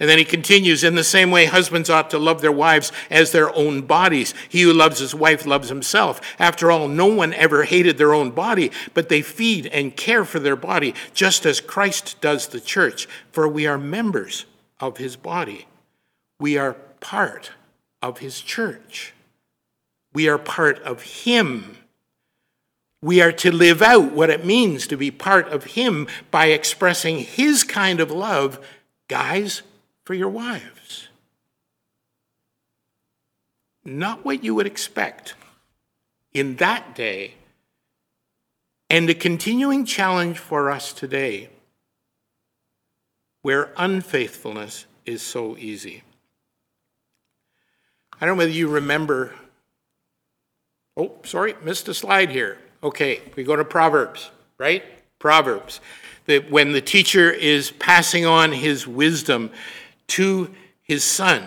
And 0.00 0.08
then 0.08 0.18
he 0.18 0.24
continues 0.24 0.82
in 0.82 0.94
the 0.94 1.04
same 1.04 1.30
way, 1.30 1.44
husbands 1.44 1.90
ought 1.90 2.08
to 2.10 2.18
love 2.18 2.40
their 2.40 2.52
wives 2.52 2.90
as 3.10 3.32
their 3.32 3.54
own 3.54 3.82
bodies. 3.82 4.32
He 4.48 4.62
who 4.62 4.72
loves 4.72 4.98
his 4.98 5.14
wife 5.14 5.44
loves 5.44 5.68
himself. 5.68 6.20
After 6.38 6.70
all, 6.70 6.88
no 6.88 7.06
one 7.06 7.34
ever 7.34 7.64
hated 7.64 7.98
their 7.98 8.14
own 8.14 8.30
body, 8.30 8.70
but 8.94 9.08
they 9.08 9.20
feed 9.20 9.66
and 9.66 9.94
care 9.94 10.24
for 10.24 10.38
their 10.38 10.56
body, 10.56 10.94
just 11.12 11.44
as 11.44 11.60
Christ 11.60 12.20
does 12.20 12.48
the 12.48 12.60
church, 12.60 13.06
for 13.30 13.46
we 13.46 13.66
are 13.66 13.78
members 13.78 14.46
of 14.80 14.98
his 14.98 15.16
body. 15.16 15.66
We 16.40 16.58
are 16.58 16.74
part 17.00 17.52
of 18.02 18.18
his 18.18 18.40
church. 18.40 19.14
We 20.12 20.28
are 20.28 20.38
part 20.38 20.78
of 20.80 21.02
him. 21.02 21.78
We 23.02 23.20
are 23.20 23.32
to 23.32 23.50
live 23.50 23.82
out 23.82 24.12
what 24.12 24.30
it 24.30 24.44
means 24.44 24.86
to 24.86 24.96
be 24.96 25.10
part 25.10 25.48
of 25.48 25.64
him 25.64 26.06
by 26.30 26.46
expressing 26.46 27.18
his 27.18 27.62
kind 27.64 28.00
of 28.00 28.10
love, 28.10 28.64
guys, 29.08 29.62
for 30.04 30.14
your 30.14 30.28
wives. 30.28 31.08
Not 33.84 34.24
what 34.24 34.42
you 34.42 34.54
would 34.54 34.66
expect 34.66 35.34
in 36.32 36.56
that 36.56 36.94
day, 36.94 37.34
and 38.88 39.08
a 39.10 39.14
continuing 39.14 39.84
challenge 39.84 40.38
for 40.38 40.70
us 40.70 40.92
today 40.92 41.48
where 43.44 43.72
unfaithfulness 43.76 44.86
is 45.04 45.20
so 45.20 45.54
easy. 45.58 46.02
I 48.18 48.24
don't 48.24 48.38
know 48.38 48.38
whether 48.38 48.50
you 48.50 48.68
remember. 48.68 49.34
Oh, 50.96 51.12
sorry, 51.24 51.54
missed 51.62 51.86
a 51.88 51.92
slide 51.92 52.30
here. 52.30 52.56
Okay, 52.82 53.20
we 53.36 53.44
go 53.44 53.54
to 53.54 53.62
Proverbs, 53.62 54.30
right? 54.56 54.82
Proverbs. 55.18 55.82
That 56.24 56.50
when 56.50 56.72
the 56.72 56.80
teacher 56.80 57.30
is 57.30 57.70
passing 57.70 58.24
on 58.24 58.50
his 58.52 58.86
wisdom 58.86 59.50
to 60.06 60.50
his 60.80 61.04
son, 61.04 61.46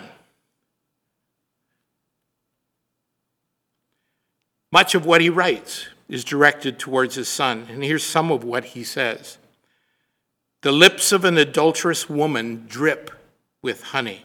much 4.70 4.94
of 4.94 5.04
what 5.04 5.20
he 5.20 5.30
writes 5.30 5.88
is 6.08 6.22
directed 6.22 6.78
towards 6.78 7.16
his 7.16 7.28
son. 7.28 7.66
And 7.68 7.82
here's 7.82 8.04
some 8.04 8.30
of 8.30 8.44
what 8.44 8.66
he 8.66 8.84
says. 8.84 9.38
The 10.62 10.72
lips 10.72 11.12
of 11.12 11.24
an 11.24 11.38
adulterous 11.38 12.10
woman 12.10 12.64
drip 12.66 13.10
with 13.62 13.82
honey, 13.82 14.22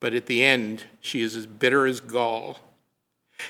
but 0.00 0.14
at 0.14 0.26
the 0.26 0.44
end, 0.44 0.84
she 1.00 1.20
is 1.20 1.36
as 1.36 1.46
bitter 1.46 1.86
as 1.86 2.00
gall. 2.00 2.58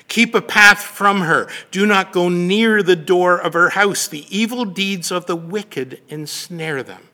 Keep 0.07 0.35
a 0.35 0.41
path 0.41 0.81
from 0.81 1.21
her. 1.21 1.49
Do 1.71 1.85
not 1.85 2.11
go 2.11 2.29
near 2.29 2.81
the 2.83 2.95
door 2.95 3.37
of 3.37 3.53
her 3.53 3.71
house. 3.71 4.07
The 4.07 4.25
evil 4.29 4.65
deeds 4.65 5.11
of 5.11 5.25
the 5.25 5.35
wicked 5.35 6.01
ensnare 6.07 6.83
them. 6.83 7.09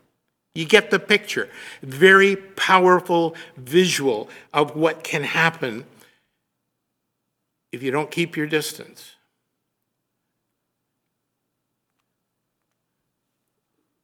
You 0.53 0.65
get 0.65 0.91
the 0.91 0.99
picture. 0.99 1.49
Very 1.81 2.35
powerful 2.35 3.35
visual 3.55 4.29
of 4.53 4.75
what 4.75 5.03
can 5.03 5.23
happen 5.23 5.85
if 7.71 7.83
you 7.83 7.91
don't 7.91 8.11
keep 8.11 8.35
your 8.35 8.47
distance. 8.47 9.16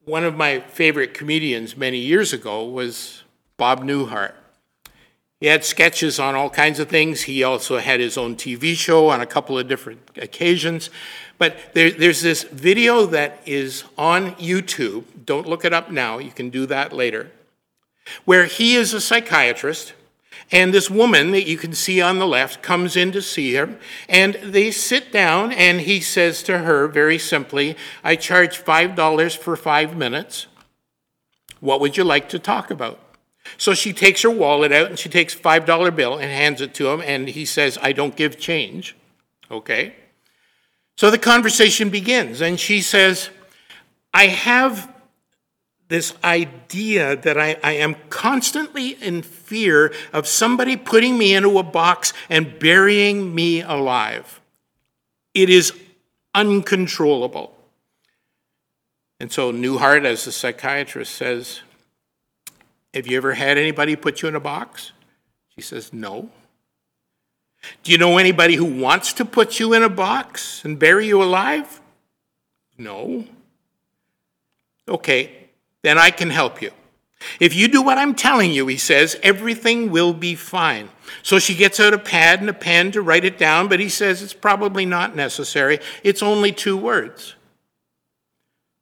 One 0.05 0.25
of 0.25 0.35
my 0.35 0.59
favorite 0.59 1.13
comedians 1.13 1.77
many 1.77 1.97
years 1.97 2.33
ago 2.33 2.65
was 2.65 3.23
Bob 3.55 3.83
Newhart. 3.83 4.33
He 5.39 5.47
had 5.47 5.63
sketches 5.63 6.19
on 6.19 6.35
all 6.35 6.49
kinds 6.49 6.79
of 6.79 6.89
things. 6.89 7.21
He 7.21 7.41
also 7.41 7.77
had 7.77 8.01
his 8.01 8.17
own 8.17 8.35
TV 8.35 8.75
show 8.75 9.07
on 9.07 9.21
a 9.21 9.25
couple 9.25 9.57
of 9.57 9.69
different 9.69 10.01
occasions. 10.17 10.89
But 11.37 11.55
there, 11.73 11.89
there's 11.89 12.21
this 12.21 12.43
video 12.43 13.05
that 13.07 13.41
is 13.45 13.85
on 13.97 14.35
YouTube. 14.35 15.05
Don't 15.25 15.47
look 15.47 15.63
it 15.63 15.73
up 15.73 15.89
now, 15.89 16.17
you 16.17 16.31
can 16.31 16.49
do 16.49 16.65
that 16.65 16.91
later. 16.91 17.31
Where 18.25 18.45
he 18.45 18.75
is 18.75 18.93
a 18.93 18.99
psychiatrist, 18.99 19.93
and 20.53 20.71
this 20.71 20.87
woman 20.89 21.31
that 21.31 21.47
you 21.47 21.57
can 21.57 21.73
see 21.73 21.99
on 21.99 22.19
the 22.19 22.27
left 22.27 22.61
comes 22.61 22.95
in 22.95 23.11
to 23.11 23.23
see 23.23 23.55
him, 23.55 23.79
and 24.07 24.35
they 24.35 24.69
sit 24.69 25.11
down, 25.11 25.51
and 25.51 25.81
he 25.81 25.99
says 25.99 26.43
to 26.43 26.59
her 26.59 26.87
very 26.87 27.17
simply, 27.17 27.75
I 28.03 28.15
charge 28.15 28.63
$5 28.63 29.35
for 29.35 29.57
five 29.57 29.97
minutes. 29.97 30.45
What 31.59 31.81
would 31.81 31.97
you 31.97 32.03
like 32.03 32.29
to 32.29 32.39
talk 32.39 32.69
about? 32.69 32.99
So 33.57 33.73
she 33.73 33.93
takes 33.93 34.21
her 34.21 34.29
wallet 34.29 34.71
out 34.71 34.87
and 34.89 34.99
she 34.99 35.09
takes 35.09 35.33
a 35.33 35.39
$5 35.39 35.95
bill 35.95 36.13
and 36.17 36.31
hands 36.31 36.61
it 36.61 36.75
to 36.75 36.89
him, 36.89 37.01
and 37.01 37.27
he 37.27 37.45
says, 37.45 37.79
I 37.81 37.91
don't 37.91 38.15
give 38.15 38.39
change. 38.39 38.95
Okay? 39.49 39.95
So 40.97 41.09
the 41.09 41.17
conversation 41.17 41.89
begins, 41.89 42.41
and 42.41 42.59
she 42.59 42.79
says, 42.81 43.31
I 44.13 44.27
have 44.27 44.92
this 45.93 46.15
idea 46.23 47.15
that 47.15 47.37
I, 47.37 47.55
I, 47.63 47.73
am 47.73 47.93
constantly 48.09 48.93
in 48.99 49.21
fear 49.21 49.93
of 50.11 50.25
somebody 50.25 50.75
putting 50.75 51.19
me 51.19 51.35
into 51.35 51.59
a 51.59 51.63
box 51.63 52.13
and 52.31 52.57
burying 52.57 53.35
me 53.35 53.61
alive. 53.61 54.41
It 55.35 55.51
is 55.51 55.71
uncontrollable. 56.33 57.55
And 59.19 59.31
so 59.31 59.53
Newhart, 59.53 60.03
as 60.03 60.25
a 60.25 60.31
psychiatrist, 60.31 61.13
says, 61.13 61.61
Have 62.95 63.05
you 63.05 63.15
ever 63.17 63.35
had 63.35 63.59
anybody 63.59 63.95
put 63.95 64.23
you 64.23 64.27
in 64.27 64.35
a 64.35 64.39
box? 64.39 64.93
She 65.53 65.61
says, 65.61 65.93
No. 65.93 66.27
Do 67.83 67.91
you 67.91 67.99
know 67.99 68.17
anybody 68.17 68.55
who 68.55 68.65
wants 68.65 69.13
to 69.13 69.25
put 69.25 69.59
you 69.59 69.73
in 69.73 69.83
a 69.83 69.89
box 69.89 70.65
and 70.65 70.79
bury 70.79 71.05
you 71.05 71.21
alive? 71.21 71.81
No. 72.79 73.25
Okay, 74.87 75.42
then 75.83 75.97
I 75.97 76.09
can 76.09 76.29
help 76.29 76.61
you. 76.61 76.71
If 77.39 77.55
you 77.55 77.67
do 77.67 77.81
what 77.81 77.97
I'm 77.97 78.15
telling 78.15 78.51
you, 78.51 78.67
he 78.67 78.77
says, 78.77 79.17
everything 79.23 79.91
will 79.91 80.13
be 80.13 80.35
fine. 80.35 80.89
So 81.21 81.39
she 81.39 81.55
gets 81.55 81.79
out 81.79 81.93
a 81.93 81.97
pad 81.97 82.41
and 82.41 82.49
a 82.49 82.53
pen 82.53 82.91
to 82.91 83.01
write 83.01 83.25
it 83.25 83.37
down, 83.37 83.67
but 83.67 83.79
he 83.79 83.89
says 83.89 84.21
it's 84.21 84.33
probably 84.33 84.85
not 84.85 85.15
necessary. 85.15 85.79
It's 86.03 86.23
only 86.23 86.51
two 86.51 86.77
words 86.77 87.35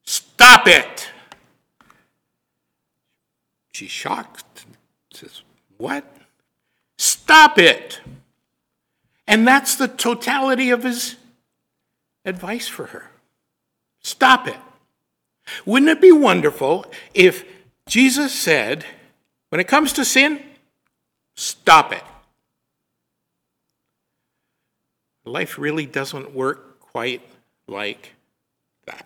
Stop 0.04 0.68
it! 0.68 1.10
She's 3.74 3.92
shocked. 3.92 4.66
Says, 5.14 5.44
What? 5.78 6.06
Stop 6.98 7.58
it! 7.58 8.02
And 9.28 9.48
that's 9.48 9.76
the 9.76 9.88
totality 9.88 10.72
of 10.72 10.84
his 10.84 11.16
advice 12.26 12.68
for 12.68 12.88
her. 12.88 13.12
Stop 14.02 14.48
it. 14.48 14.58
Wouldn't 15.66 15.90
it 15.90 16.02
be 16.02 16.12
wonderful 16.12 16.86
if 17.14 17.46
Jesus 17.88 18.34
said, 18.34 18.86
when 19.50 19.60
it 19.60 19.68
comes 19.68 19.94
to 19.94 20.06
sin, 20.06 20.42
stop 21.36 21.92
it? 21.92 22.04
Life 25.26 25.58
really 25.58 25.86
doesn't 25.86 26.34
work 26.34 26.80
quite 26.80 27.22
like 27.68 28.14
that. 28.86 29.06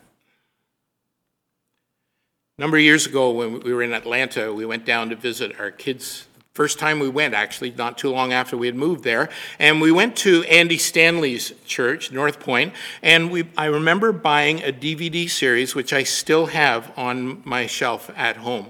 A 2.58 2.62
number 2.62 2.78
of 2.78 2.84
years 2.84 3.06
ago, 3.06 3.32
when 3.32 3.60
we 3.60 3.74
were 3.74 3.84
in 3.84 3.94
Atlanta, 3.94 4.54
we 4.54 4.66
went 4.66 4.86
down 4.86 5.10
to 5.10 5.16
visit 5.16 5.60
our 5.60 5.72
kids' 5.72 6.28
First 6.56 6.80
time 6.80 7.00
we 7.02 7.10
went, 7.10 7.34
actually, 7.34 7.72
not 7.72 7.98
too 7.98 8.10
long 8.10 8.32
after 8.32 8.56
we 8.56 8.68
had 8.68 8.78
moved 8.78 9.04
there. 9.04 9.28
And 9.60 9.82
we 9.82 9.92
went 9.92 10.16
to 10.18 10.46
Andy 10.46 10.78
Stanley's 10.78 11.52
church, 11.66 12.14
North 12.14 12.40
Point, 12.40 12.74
and 13.02 13.30
we, 13.30 13.50
I 13.58 13.66
remember 13.66 14.14
buying 14.14 14.64
a 14.64 14.72
DVD 14.72 15.30
series, 15.30 15.76
which 15.76 15.92
I 15.92 16.04
still 16.04 16.46
have 16.46 16.94
on 16.96 17.42
my 17.44 17.68
shelf 17.68 18.10
at 18.16 18.38
home. 18.38 18.68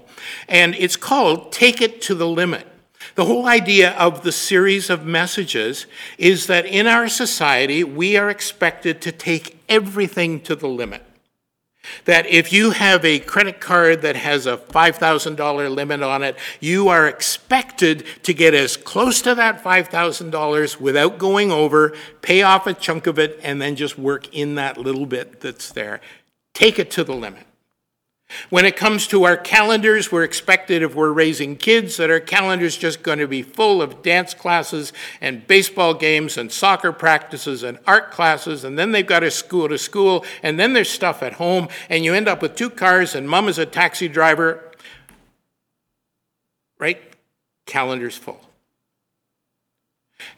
And 0.48 0.74
it's 0.74 0.96
called 0.96 1.52
Take 1.52 1.80
It 1.80 2.02
to 2.02 2.16
the 2.16 2.26
Limit. 2.26 2.66
The 3.14 3.24
whole 3.24 3.46
idea 3.46 3.92
of 3.92 4.24
the 4.24 4.32
series 4.32 4.90
of 4.90 5.06
messages 5.06 5.86
is 6.18 6.48
that 6.48 6.66
in 6.66 6.88
our 6.88 7.06
society, 7.08 7.84
we 7.84 8.16
are 8.16 8.28
expected 8.28 9.00
to 9.02 9.12
take 9.12 9.62
everything 9.68 10.40
to 10.40 10.56
the 10.56 10.66
limit. 10.66 11.05
That 12.04 12.26
if 12.26 12.52
you 12.52 12.70
have 12.72 13.04
a 13.04 13.18
credit 13.18 13.60
card 13.60 14.02
that 14.02 14.16
has 14.16 14.46
a 14.46 14.56
$5,000 14.56 15.74
limit 15.74 16.02
on 16.02 16.22
it, 16.22 16.36
you 16.60 16.88
are 16.88 17.06
expected 17.06 18.04
to 18.22 18.34
get 18.34 18.54
as 18.54 18.76
close 18.76 19.22
to 19.22 19.34
that 19.34 19.62
$5,000 19.62 20.80
without 20.80 21.18
going 21.18 21.50
over, 21.50 21.94
pay 22.22 22.42
off 22.42 22.66
a 22.66 22.74
chunk 22.74 23.06
of 23.06 23.18
it, 23.18 23.38
and 23.42 23.60
then 23.60 23.76
just 23.76 23.98
work 23.98 24.34
in 24.34 24.54
that 24.56 24.78
little 24.78 25.06
bit 25.06 25.40
that's 25.40 25.70
there. 25.72 26.00
Take 26.54 26.78
it 26.78 26.90
to 26.92 27.04
the 27.04 27.14
limit. 27.14 27.46
When 28.50 28.64
it 28.64 28.76
comes 28.76 29.06
to 29.08 29.24
our 29.24 29.36
calendars, 29.36 30.10
we're 30.10 30.24
expected, 30.24 30.82
if 30.82 30.94
we're 30.96 31.12
raising 31.12 31.56
kids, 31.56 31.96
that 31.96 32.10
our 32.10 32.20
calendar's 32.20 32.76
just 32.76 33.02
going 33.02 33.20
to 33.20 33.28
be 33.28 33.42
full 33.42 33.80
of 33.80 34.02
dance 34.02 34.34
classes 34.34 34.92
and 35.20 35.46
baseball 35.46 35.94
games 35.94 36.36
and 36.36 36.50
soccer 36.50 36.92
practices 36.92 37.62
and 37.62 37.78
art 37.86 38.10
classes, 38.10 38.64
and 38.64 38.76
then 38.76 38.90
they've 38.90 39.06
got 39.06 39.20
to 39.20 39.30
school 39.30 39.68
to 39.68 39.78
school, 39.78 40.24
and 40.42 40.58
then 40.58 40.72
there's 40.72 40.90
stuff 40.90 41.22
at 41.22 41.34
home, 41.34 41.68
and 41.88 42.04
you 42.04 42.14
end 42.14 42.26
up 42.26 42.42
with 42.42 42.56
two 42.56 42.70
cars, 42.70 43.14
and 43.14 43.28
mom 43.28 43.48
is 43.48 43.58
a 43.58 43.66
taxi 43.66 44.08
driver. 44.08 44.72
Right? 46.78 47.00
Calendar's 47.64 48.16
full. 48.16 48.40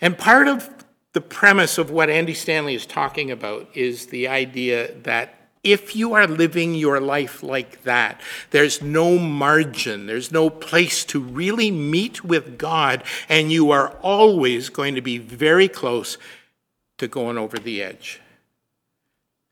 And 0.00 0.18
part 0.18 0.46
of 0.46 0.84
the 1.14 1.20
premise 1.22 1.78
of 1.78 1.90
what 1.90 2.10
Andy 2.10 2.34
Stanley 2.34 2.74
is 2.74 2.84
talking 2.84 3.30
about 3.30 3.68
is 3.74 4.06
the 4.06 4.28
idea 4.28 4.92
that 5.02 5.37
if 5.62 5.96
you 5.96 6.14
are 6.14 6.26
living 6.26 6.74
your 6.74 7.00
life 7.00 7.42
like 7.42 7.82
that, 7.82 8.20
there's 8.50 8.80
no 8.80 9.18
margin, 9.18 10.06
there's 10.06 10.32
no 10.32 10.50
place 10.50 11.04
to 11.06 11.20
really 11.20 11.70
meet 11.70 12.24
with 12.24 12.58
God, 12.58 13.02
and 13.28 13.50
you 13.50 13.70
are 13.70 13.90
always 14.02 14.68
going 14.68 14.94
to 14.94 15.00
be 15.00 15.18
very 15.18 15.68
close 15.68 16.18
to 16.98 17.08
going 17.08 17.38
over 17.38 17.58
the 17.58 17.82
edge. 17.82 18.20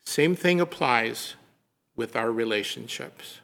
Same 0.04 0.36
thing 0.36 0.60
applies 0.60 1.34
with 1.96 2.14
our 2.14 2.30
relationships. 2.30 3.40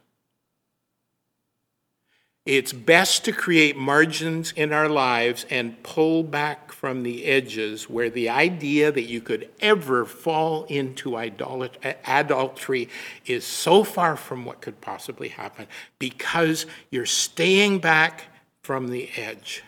It's 2.45 2.73
best 2.73 3.25
to 3.27 3.33
create 3.33 3.77
margins 3.77 4.53
in 4.57 4.73
our 4.73 4.89
lives 4.89 5.47
and 5.49 5.81
pull 5.85 6.25
back 6.25 6.73
from 6.73 7.05
the 7.05 7.25
edges 7.25 7.89
where 7.89 8.11
the 8.11 8.29
idea 8.29 8.91
that 8.91 9.05
you 9.05 9.21
could 9.21 9.49
ever 9.61 10.05
fall 10.05 10.65
into 10.65 11.17
adultery 11.17 12.89
is 13.27 13.45
so 13.45 13.85
far 13.85 14.17
from 14.17 14.45
what 14.45 14.61
could 14.61 14.81
possibly 14.81 15.29
happen 15.29 15.69
because 16.01 16.67
you're 16.91 17.07
staying 17.07 17.79
back 17.79 18.25
from 18.63 18.89
the 18.89 19.09
edge. 19.17 19.63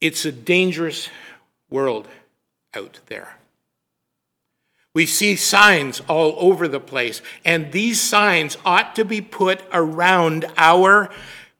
It's 0.00 0.24
a 0.24 0.32
dangerous 0.32 1.10
world 1.68 2.08
out 2.74 3.00
there. 3.06 3.36
We 4.94 5.06
see 5.06 5.36
signs 5.36 6.00
all 6.00 6.34
over 6.38 6.68
the 6.68 6.80
place, 6.80 7.22
and 7.44 7.72
these 7.72 8.00
signs 8.00 8.58
ought 8.64 8.94
to 8.96 9.04
be 9.04 9.20
put 9.20 9.62
around 9.72 10.44
our 10.56 11.08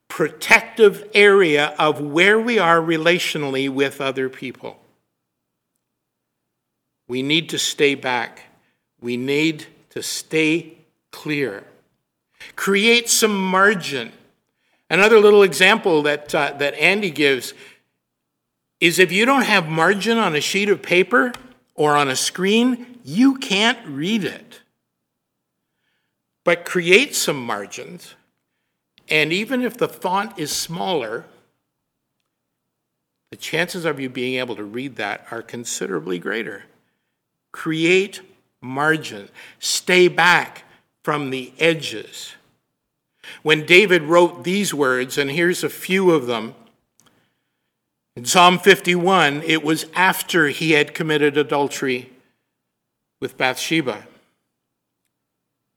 protective 0.07 1.09
area 1.15 1.73
of 1.79 1.99
where 1.99 2.39
we 2.39 2.59
are 2.59 2.79
relationally 2.79 3.67
with 3.67 3.99
other 3.99 4.29
people. 4.29 4.79
We 7.07 7.23
need 7.23 7.49
to 7.49 7.57
stay 7.57 7.95
back. 7.95 8.43
We 9.01 9.17
need 9.17 9.65
to 9.89 10.03
stay 10.03 10.77
clear. 11.11 11.63
Create 12.55 13.09
some 13.09 13.35
margin. 13.35 14.11
Another 14.89 15.19
little 15.19 15.41
example 15.41 16.03
that, 16.03 16.35
uh, 16.35 16.53
that 16.59 16.75
Andy 16.75 17.09
gives 17.09 17.53
is 18.79 18.99
if 18.99 19.11
you 19.11 19.25
don't 19.25 19.45
have 19.45 19.67
margin 19.67 20.17
on 20.19 20.35
a 20.35 20.41
sheet 20.41 20.69
of 20.69 20.83
paper 20.83 21.33
or 21.73 21.95
on 21.95 22.09
a 22.09 22.15
screen, 22.15 22.92
you 23.03 23.35
can't 23.35 23.85
read 23.85 24.23
it. 24.23 24.61
But 26.43 26.65
create 26.65 27.15
some 27.15 27.45
margins, 27.45 28.15
and 29.07 29.31
even 29.31 29.61
if 29.61 29.77
the 29.77 29.87
font 29.87 30.37
is 30.37 30.51
smaller, 30.51 31.25
the 33.31 33.37
chances 33.37 33.85
of 33.85 33.99
you 33.99 34.09
being 34.09 34.35
able 34.39 34.55
to 34.55 34.63
read 34.63 34.97
that 34.97 35.25
are 35.31 35.41
considerably 35.41 36.19
greater. 36.19 36.63
Create 37.51 38.21
margin, 38.61 39.29
stay 39.59 40.07
back 40.07 40.63
from 41.03 41.29
the 41.29 41.53
edges. 41.59 42.33
When 43.41 43.65
David 43.65 44.03
wrote 44.03 44.43
these 44.43 44.73
words, 44.73 45.17
and 45.17 45.31
here's 45.31 45.63
a 45.63 45.69
few 45.69 46.11
of 46.11 46.27
them 46.27 46.55
In 48.15 48.25
Psalm 48.25 48.59
51, 48.59 49.41
it 49.43 49.63
was 49.63 49.87
after 49.95 50.49
he 50.49 50.71
had 50.71 50.93
committed 50.93 51.37
adultery 51.37 52.12
with 53.23 53.37
Bathsheba. 53.37 54.05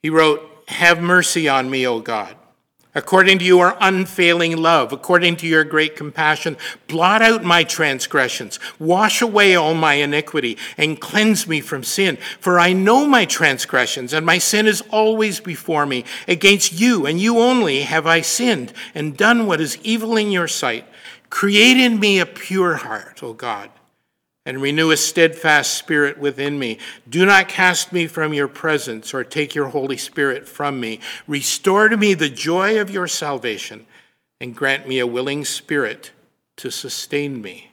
He 0.03 0.11
wrote, 0.11 0.43
Have 0.67 1.01
mercy 1.01 1.49
on 1.49 1.71
me, 1.71 1.87
O 1.87 2.01
God 2.01 2.37
according 2.97 3.39
to 3.39 3.45
your 3.45 3.77
unfailing 3.79 4.57
love, 4.57 4.91
according 4.91 5.37
to 5.37 5.47
your 5.47 5.63
great 5.63 5.95
compassion. 5.95 6.57
Blot 6.89 7.21
out 7.21 7.45
my 7.45 7.63
transgressions, 7.63 8.59
wash 8.79 9.21
away 9.21 9.55
all 9.55 9.75
my 9.75 9.95
iniquity, 9.95 10.57
and 10.79 10.99
cleanse 10.99 11.47
me 11.47 11.61
from 11.61 11.85
sin. 11.85 12.17
For 12.41 12.59
I 12.59 12.73
know 12.73 13.07
my 13.07 13.27
transgressions, 13.27 14.15
and 14.15 14.25
my 14.25 14.39
sin 14.39 14.67
is 14.67 14.81
always 14.91 15.41
before 15.41 15.85
me. 15.85 16.07
Against 16.27 16.73
you, 16.73 17.05
and 17.05 17.21
you 17.21 17.39
only, 17.39 17.83
have 17.83 18.07
I 18.07 18.23
sinned, 18.23 18.73
and 18.95 19.15
done 19.15 19.47
what 19.47 19.61
is 19.61 19.77
evil 19.83 20.17
in 20.17 20.31
your 20.31 20.49
sight. 20.49 20.87
Create 21.29 21.77
in 21.77 22.01
me 22.01 22.19
a 22.19 22.25
pure 22.25 22.77
heart, 22.77 23.23
O 23.23 23.35
God 23.35 23.71
and 24.47 24.63
renew 24.63 24.93
a 24.93 24.97
steadfast 24.97 25.75
spirit 25.75 26.17
within 26.19 26.59
me. 26.59 26.79
Do 27.09 27.27
not 27.27 27.49
cast 27.49 27.93
me 27.93 28.07
from 28.07 28.33
your 28.33 28.47
presence 28.47 29.13
or 29.13 29.25
take 29.25 29.57
your 29.57 29.69
Holy 29.69 29.97
Spirit 29.97 30.49
from 30.49 30.79
me. 30.79 31.01
Restore 31.27 31.89
to 31.89 31.97
me 31.97 32.15
the 32.15 32.31
joy 32.31 32.81
of 32.81 32.89
your 32.89 33.09
salvation 33.09 33.85
and 34.41 34.55
grant 34.55 34.87
me 34.87 35.01
a 35.01 35.07
willing 35.07 35.45
spirit 35.45 36.13
to 36.59 36.71
sustain 36.71 37.43
me. 37.43 37.73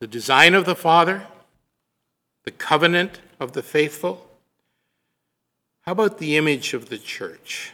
The 0.00 0.06
design 0.06 0.54
of 0.54 0.64
the 0.64 0.74
Father, 0.74 1.26
the 2.44 2.50
covenant 2.50 3.20
of 3.38 3.52
the 3.52 3.62
faithful. 3.62 4.26
How 5.82 5.92
about 5.92 6.18
the 6.18 6.36
image 6.36 6.72
of 6.74 6.88
the 6.88 6.98
church? 6.98 7.72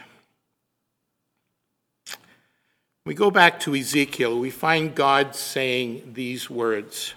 We 3.05 3.13
go 3.13 3.29
back 3.31 3.59
to 3.61 3.75
Ezekiel, 3.75 4.39
we 4.39 4.49
find 4.49 4.95
God 4.95 5.35
saying 5.35 6.13
these 6.13 6.49
words 6.49 7.13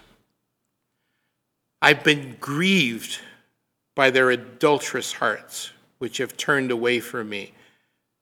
I've 1.81 2.03
been 2.03 2.35
grieved 2.39 3.19
by 3.95 4.09
their 4.09 4.29
adulterous 4.29 5.13
hearts, 5.13 5.71
which 5.97 6.17
have 6.17 6.37
turned 6.37 6.71
away 6.71 6.99
from 6.99 7.29
me, 7.29 7.53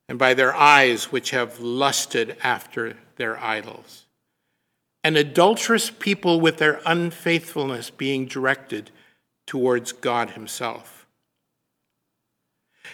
and 0.07 0.19
by 0.19 0.33
their 0.33 0.55
eyes, 0.55 1.11
which 1.11 1.31
have 1.31 1.59
lusted 1.59 2.37
after 2.43 2.95
their 3.17 3.37
idols. 3.43 4.05
An 5.03 5.17
adulterous 5.17 5.89
people 5.89 6.39
with 6.39 6.57
their 6.57 6.81
unfaithfulness 6.85 7.89
being 7.89 8.25
directed 8.25 8.91
towards 9.45 9.91
God 9.91 10.31
Himself. 10.31 10.94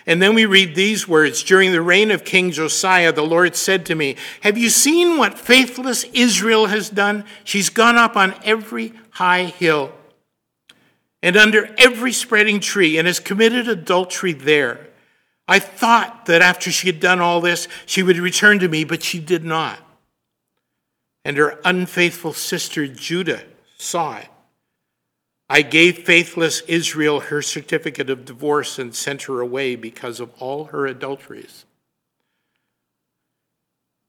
And 0.06 0.21
then 0.21 0.34
we 0.34 0.45
read 0.45 0.75
these 0.75 1.08
words 1.08 1.43
During 1.43 1.71
the 1.71 1.82
reign 1.82 2.12
of 2.12 2.23
King 2.25 2.51
Josiah, 2.51 3.12
the 3.12 3.21
Lord 3.21 3.56
said 3.56 3.86
to 3.88 3.95
me, 3.95 4.15
Have 4.41 4.58
you 4.58 4.69
seen 4.69 5.17
what 5.17 5.38
faithless 5.38 6.04
Israel 6.13 6.67
has 6.67 6.89
done? 6.89 7.25
She's 7.43 7.69
gone 7.69 7.97
up 7.97 8.15
on 8.15 8.36
every 8.43 8.93
high 9.12 9.43
hill 9.43 9.93
and 11.23 11.38
under 11.38 11.73
every 11.77 12.12
spreading 12.12 12.60
tree 12.60 12.97
and 12.97 13.08
has 13.08 13.19
committed 13.19 13.67
adultery 13.67 14.34
there. 14.34 14.88
I 15.47 15.60
thought 15.60 16.25
that 16.27 16.41
after 16.41 16.71
she 16.71 16.88
had 16.88 16.99
done 16.99 17.19
all 17.19 17.41
this, 17.41 17.67
she 17.86 18.04
would 18.04 18.17
return 18.17 18.60
to 18.60 18.67
me, 18.67 18.84
but 18.84 19.04
she 19.04 19.19
did 19.19 19.43
not. 19.43 19.80
And 21.23 21.38
her 21.38 21.60
unfaithful 21.63 22.34
sister 22.34 22.88
Judah 22.88 23.43
saw 23.77 24.17
it. 24.17 24.27
I 25.54 25.64
gave 25.64 26.06
faithless 26.06 26.62
Israel 26.62 27.20
her 27.20 27.42
certificate 27.42 28.10
of 28.10 28.24
divorce 28.24 28.80
and 28.80 28.96
sent 28.96 29.24
her 29.24 29.42
away 29.42 29.76
because 29.76 30.22
of 30.22 30.32
all 30.40 30.64
her 30.66 30.88
adulteries. 30.88 31.66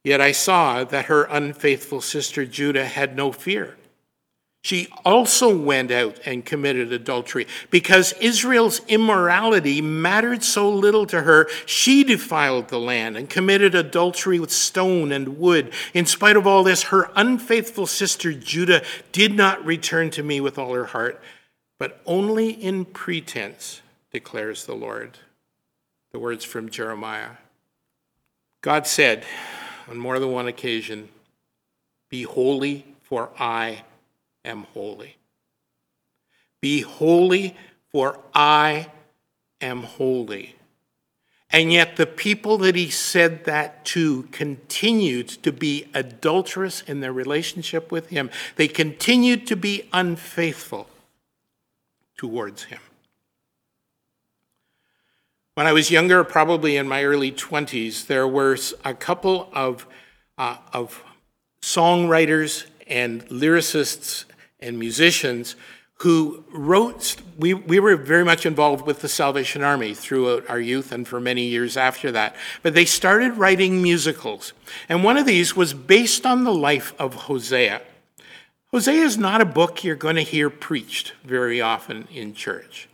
Yet 0.05 0.20
I 0.20 0.31
saw 0.31 0.85
that 0.85 1.07
her 1.07 1.24
unfaithful 1.24 2.00
sister 2.00 2.46
Judah 2.46 2.87
had 2.87 3.16
no 3.16 3.33
fear. 3.33 3.76
She 4.64 4.87
also 5.05 5.57
went 5.57 5.90
out 5.90 6.20
and 6.25 6.46
committed 6.46 6.92
adultery. 6.92 7.48
Because 7.70 8.12
Israel's 8.20 8.81
immorality 8.87 9.83
mattered 9.83 10.44
so 10.44 10.70
little 10.70 11.05
to 11.07 11.22
her, 11.22 11.48
she 11.66 12.05
defiled 12.05 12.68
the 12.68 12.79
land 12.79 13.16
and 13.16 13.29
committed 13.29 13.75
adultery 13.75 14.38
with 14.38 14.53
stone 14.53 15.11
and 15.11 15.37
wood. 15.38 15.72
In 15.94 16.07
spite 16.07 16.37
of 16.37 16.46
all 16.46 16.62
this, 16.62 16.85
her 16.85 17.11
unfaithful 17.16 17.88
sister 17.88 18.33
Judah 18.33 18.85
did 19.11 19.35
not 19.35 19.64
return 19.64 20.11
to 20.11 20.22
me 20.22 20.40
with 20.40 20.59
all 20.59 20.75
her 20.75 20.87
heart, 20.87 21.20
but 21.81 22.01
only 22.07 22.51
in 22.51 22.85
pretense, 22.85 23.83
declares 24.12 24.64
the 24.64 24.77
Lord. 24.77 25.18
The 26.12 26.20
words 26.20 26.44
from 26.44 26.68
Jeremiah. 26.68 27.31
God 28.61 28.87
said 28.87 29.25
on 29.88 29.98
more 29.98 30.20
than 30.20 30.31
one 30.31 30.46
occasion, 30.46 31.09
Be 32.11 32.22
holy, 32.22 32.87
for 33.03 33.31
I 33.40 33.83
am 34.44 34.64
holy. 34.74 35.16
Be 36.61 36.81
holy, 36.81 37.57
for 37.90 38.20
I 38.35 38.90
am 39.61 39.83
holy. 39.83 40.57
And 41.50 41.70
yet, 41.70 41.96
the 41.96 42.07
people 42.07 42.57
that 42.59 42.76
he 42.76 42.88
said 42.88 43.44
that 43.44 43.85
to 43.87 44.22
continued 44.33 45.28
to 45.28 45.52
be 45.52 45.87
adulterous 45.92 46.81
in 46.81 47.00
their 47.00 47.12
relationship 47.12 47.92
with 47.92 48.09
him. 48.09 48.31
They 48.57 48.68
continued 48.68 49.46
to 49.48 49.57
be 49.57 49.88
unfaithful 49.92 50.88
towards 52.16 52.64
him. 52.64 52.81
When 55.55 55.66
I 55.66 55.72
was 55.72 55.90
younger, 55.90 56.24
probably 56.24 56.78
in 56.78 56.88
my 56.88 57.05
early 57.05 57.31
20s, 57.31 58.07
there 58.07 58.26
were 58.26 58.57
a 58.87 58.94
couple 58.94 59.50
of, 59.52 59.87
uh, 60.38 60.57
of 60.72 61.05
songwriters 61.61 62.64
and 62.87 63.26
lyricists 63.28 64.24
and 64.62 64.79
musicians 64.79 65.57
who 66.03 66.44
wrote, 66.53 67.14
we, 67.38 67.55
we 67.55 67.79
were 67.79 67.96
very 67.96 68.25
much 68.25 68.44
involved 68.44 68.85
with 68.85 69.03
the 69.03 69.09
Salvation 69.09 69.62
Army 69.62 69.94
throughout 69.94 70.48
our 70.51 70.59
youth 70.59 70.90
and 70.90 71.07
for 71.07 71.20
many 71.20 71.44
years 71.44 71.77
after 71.77 72.11
that. 72.11 72.35
But 72.62 72.75
they 72.75 72.85
started 72.85 73.37
writing 73.37 73.81
musicals. 73.81 74.53
And 74.88 75.05
one 75.05 75.16
of 75.16 75.27
these 75.27 75.55
was 75.55 75.75
based 75.75 76.27
on 76.27 76.42
the 76.42 76.55
life 76.55 76.92
of 76.98 77.14
Hosea. 77.14 77.83
Hosea 78.72 79.03
is 79.03 79.16
not 79.16 79.40
a 79.40 79.44
book 79.44 79.85
you're 79.85 79.94
going 79.94 80.16
to 80.16 80.22
hear 80.22 80.51
preached 80.51 81.12
very 81.25 81.61
often 81.61 82.09
in 82.12 82.35
church. 82.35 82.88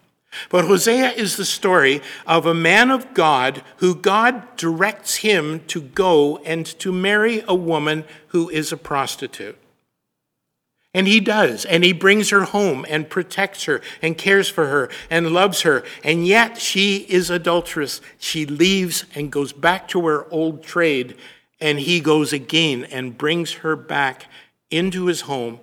But 0.51 0.67
Hosea 0.67 1.13
is 1.13 1.37
the 1.37 1.45
story 1.47 2.03
of 2.27 2.45
a 2.45 2.55
man 2.55 2.91
of 2.91 3.15
God 3.15 3.63
who 3.79 3.95
God 3.95 4.57
directs 4.57 5.17
him 5.17 5.61
to 5.69 5.81
go 5.81 6.39
and 6.39 6.67
to 6.79 6.93
marry 6.93 7.43
a 7.49 7.55
woman 7.55 8.05
who 8.29 8.51
is 8.51 8.71
a 8.71 8.77
prostitute. 8.77 9.57
And 10.99 11.07
he 11.07 11.21
does, 11.21 11.65
and 11.65 11.85
he 11.85 11.93
brings 11.93 12.31
her 12.31 12.43
home 12.43 12.85
and 12.89 13.09
protects 13.09 13.67
her 13.67 13.81
and 14.03 14.19
cares 14.19 14.49
for 14.49 14.67
her 14.67 14.91
and 15.09 15.31
loves 15.33 15.61
her. 15.61 15.85
And 16.03 16.27
yet 16.27 16.59
she 16.61 17.07
is 17.09 17.31
adulterous. 17.31 18.01
She 18.19 18.45
leaves 18.45 19.05
and 19.15 19.31
goes 19.31 19.53
back 19.53 19.87
to 19.91 20.05
her 20.09 20.27
old 20.33 20.65
trade, 20.65 21.17
and 21.61 21.79
he 21.79 22.01
goes 22.01 22.33
again 22.33 22.83
and 22.83 23.17
brings 23.17 23.53
her 23.63 23.77
back 23.77 24.27
into 24.73 25.07
his 25.07 25.21
home 25.21 25.61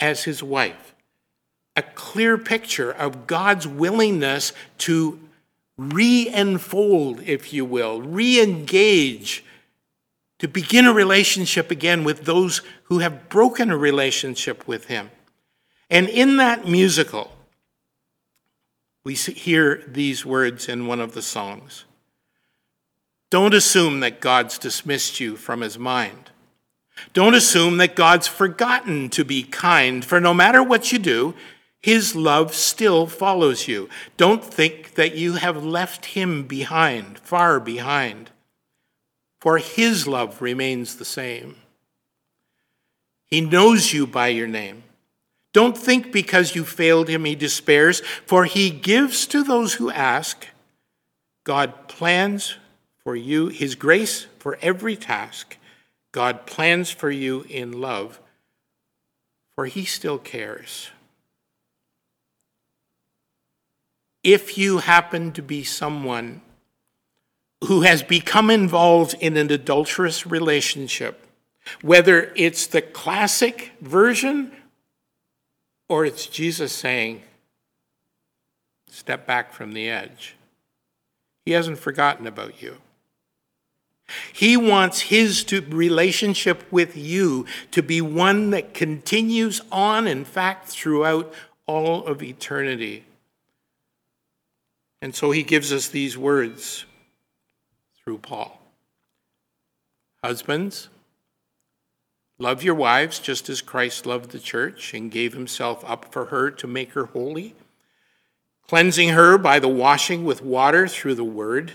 as 0.00 0.24
his 0.24 0.42
wife. 0.42 0.96
A 1.76 1.82
clear 1.82 2.36
picture 2.36 2.90
of 2.90 3.28
God's 3.28 3.68
willingness 3.68 4.52
to 4.78 5.20
re 5.78 6.28
enfold, 6.28 7.20
if 7.24 7.52
you 7.52 7.64
will, 7.64 8.02
re 8.02 8.42
engage 8.42 9.44
to 10.38 10.48
begin 10.48 10.86
a 10.86 10.92
relationship 10.92 11.70
again 11.70 12.04
with 12.04 12.24
those 12.24 12.62
who 12.84 12.98
have 12.98 13.28
broken 13.28 13.70
a 13.70 13.76
relationship 13.76 14.66
with 14.68 14.86
him. 14.86 15.10
And 15.88 16.08
in 16.08 16.36
that 16.36 16.66
musical, 16.66 17.32
we 19.04 19.14
hear 19.14 19.82
these 19.86 20.26
words 20.26 20.68
in 20.68 20.86
one 20.86 21.00
of 21.00 21.14
the 21.14 21.22
songs 21.22 21.84
Don't 23.30 23.54
assume 23.54 24.00
that 24.00 24.20
God's 24.20 24.58
dismissed 24.58 25.20
you 25.20 25.36
from 25.36 25.60
his 25.60 25.78
mind. 25.78 26.30
Don't 27.12 27.34
assume 27.34 27.76
that 27.76 27.94
God's 27.94 28.26
forgotten 28.26 29.10
to 29.10 29.24
be 29.24 29.42
kind, 29.42 30.02
for 30.02 30.18
no 30.18 30.32
matter 30.32 30.62
what 30.62 30.92
you 30.92 30.98
do, 30.98 31.34
his 31.78 32.16
love 32.16 32.54
still 32.54 33.06
follows 33.06 33.68
you. 33.68 33.88
Don't 34.16 34.42
think 34.42 34.94
that 34.94 35.14
you 35.14 35.34
have 35.34 35.62
left 35.62 36.06
him 36.06 36.44
behind, 36.44 37.18
far 37.18 37.60
behind 37.60 38.30
for 39.46 39.58
his 39.58 40.08
love 40.08 40.42
remains 40.42 40.96
the 40.96 41.04
same. 41.04 41.54
He 43.26 43.40
knows 43.40 43.92
you 43.92 44.04
by 44.04 44.26
your 44.26 44.48
name. 44.48 44.82
Don't 45.52 45.78
think 45.78 46.10
because 46.10 46.56
you 46.56 46.64
failed 46.64 47.06
him 47.08 47.24
he 47.24 47.36
despairs, 47.36 48.00
for 48.26 48.44
he 48.44 48.70
gives 48.70 49.24
to 49.28 49.44
those 49.44 49.74
who 49.74 49.88
ask. 49.88 50.48
God 51.44 51.86
plans 51.86 52.56
for 53.04 53.14
you 53.14 53.46
his 53.46 53.76
grace 53.76 54.26
for 54.40 54.58
every 54.62 54.96
task. 54.96 55.56
God 56.10 56.44
plans 56.46 56.90
for 56.90 57.12
you 57.12 57.46
in 57.48 57.80
love, 57.80 58.18
for 59.54 59.66
he 59.66 59.84
still 59.84 60.18
cares. 60.18 60.90
If 64.24 64.58
you 64.58 64.78
happen 64.78 65.30
to 65.30 65.40
be 65.40 65.62
someone 65.62 66.42
who 67.64 67.82
has 67.82 68.02
become 68.02 68.50
involved 68.50 69.14
in 69.20 69.36
an 69.36 69.50
adulterous 69.50 70.26
relationship, 70.26 71.26
Whether 71.82 72.32
it's 72.36 72.66
the 72.66 72.82
classic 72.82 73.72
version 73.80 74.52
or 75.88 76.04
it's 76.04 76.26
Jesus 76.26 76.72
saying, 76.72 77.22
step 78.90 79.26
back 79.26 79.52
from 79.52 79.72
the 79.72 79.88
edge. 79.90 80.36
He 81.44 81.52
hasn't 81.52 81.78
forgotten 81.78 82.26
about 82.26 82.62
you. 82.62 82.78
He 84.32 84.56
wants 84.56 85.00
his 85.00 85.42
to, 85.44 85.60
relationship 85.60 86.70
with 86.70 86.96
you 86.96 87.46
to 87.72 87.82
be 87.82 88.00
one 88.00 88.50
that 88.50 88.72
continues 88.72 89.60
on, 89.72 90.06
in 90.06 90.24
fact, 90.24 90.68
throughout 90.68 91.32
all 91.66 92.06
of 92.06 92.22
eternity. 92.22 93.04
And 95.02 95.14
so 95.14 95.32
he 95.32 95.42
gives 95.42 95.72
us 95.72 95.88
these 95.88 96.16
words 96.16 96.84
through 98.06 98.18
Paul 98.18 98.60
Husbands, 100.22 100.88
love 102.38 102.62
your 102.62 102.76
wives 102.76 103.18
just 103.18 103.48
as 103.48 103.60
Christ 103.60 104.06
loved 104.06 104.30
the 104.30 104.38
church 104.38 104.94
and 104.94 105.10
gave 105.10 105.34
himself 105.34 105.84
up 105.84 106.12
for 106.12 106.26
her 106.26 106.52
to 106.52 106.66
make 106.68 106.92
her 106.92 107.06
holy, 107.06 107.56
cleansing 108.68 109.08
her 109.08 109.36
by 109.36 109.58
the 109.58 109.68
washing 109.68 110.24
with 110.24 110.40
water 110.40 110.86
through 110.86 111.16
the 111.16 111.24
word 111.24 111.72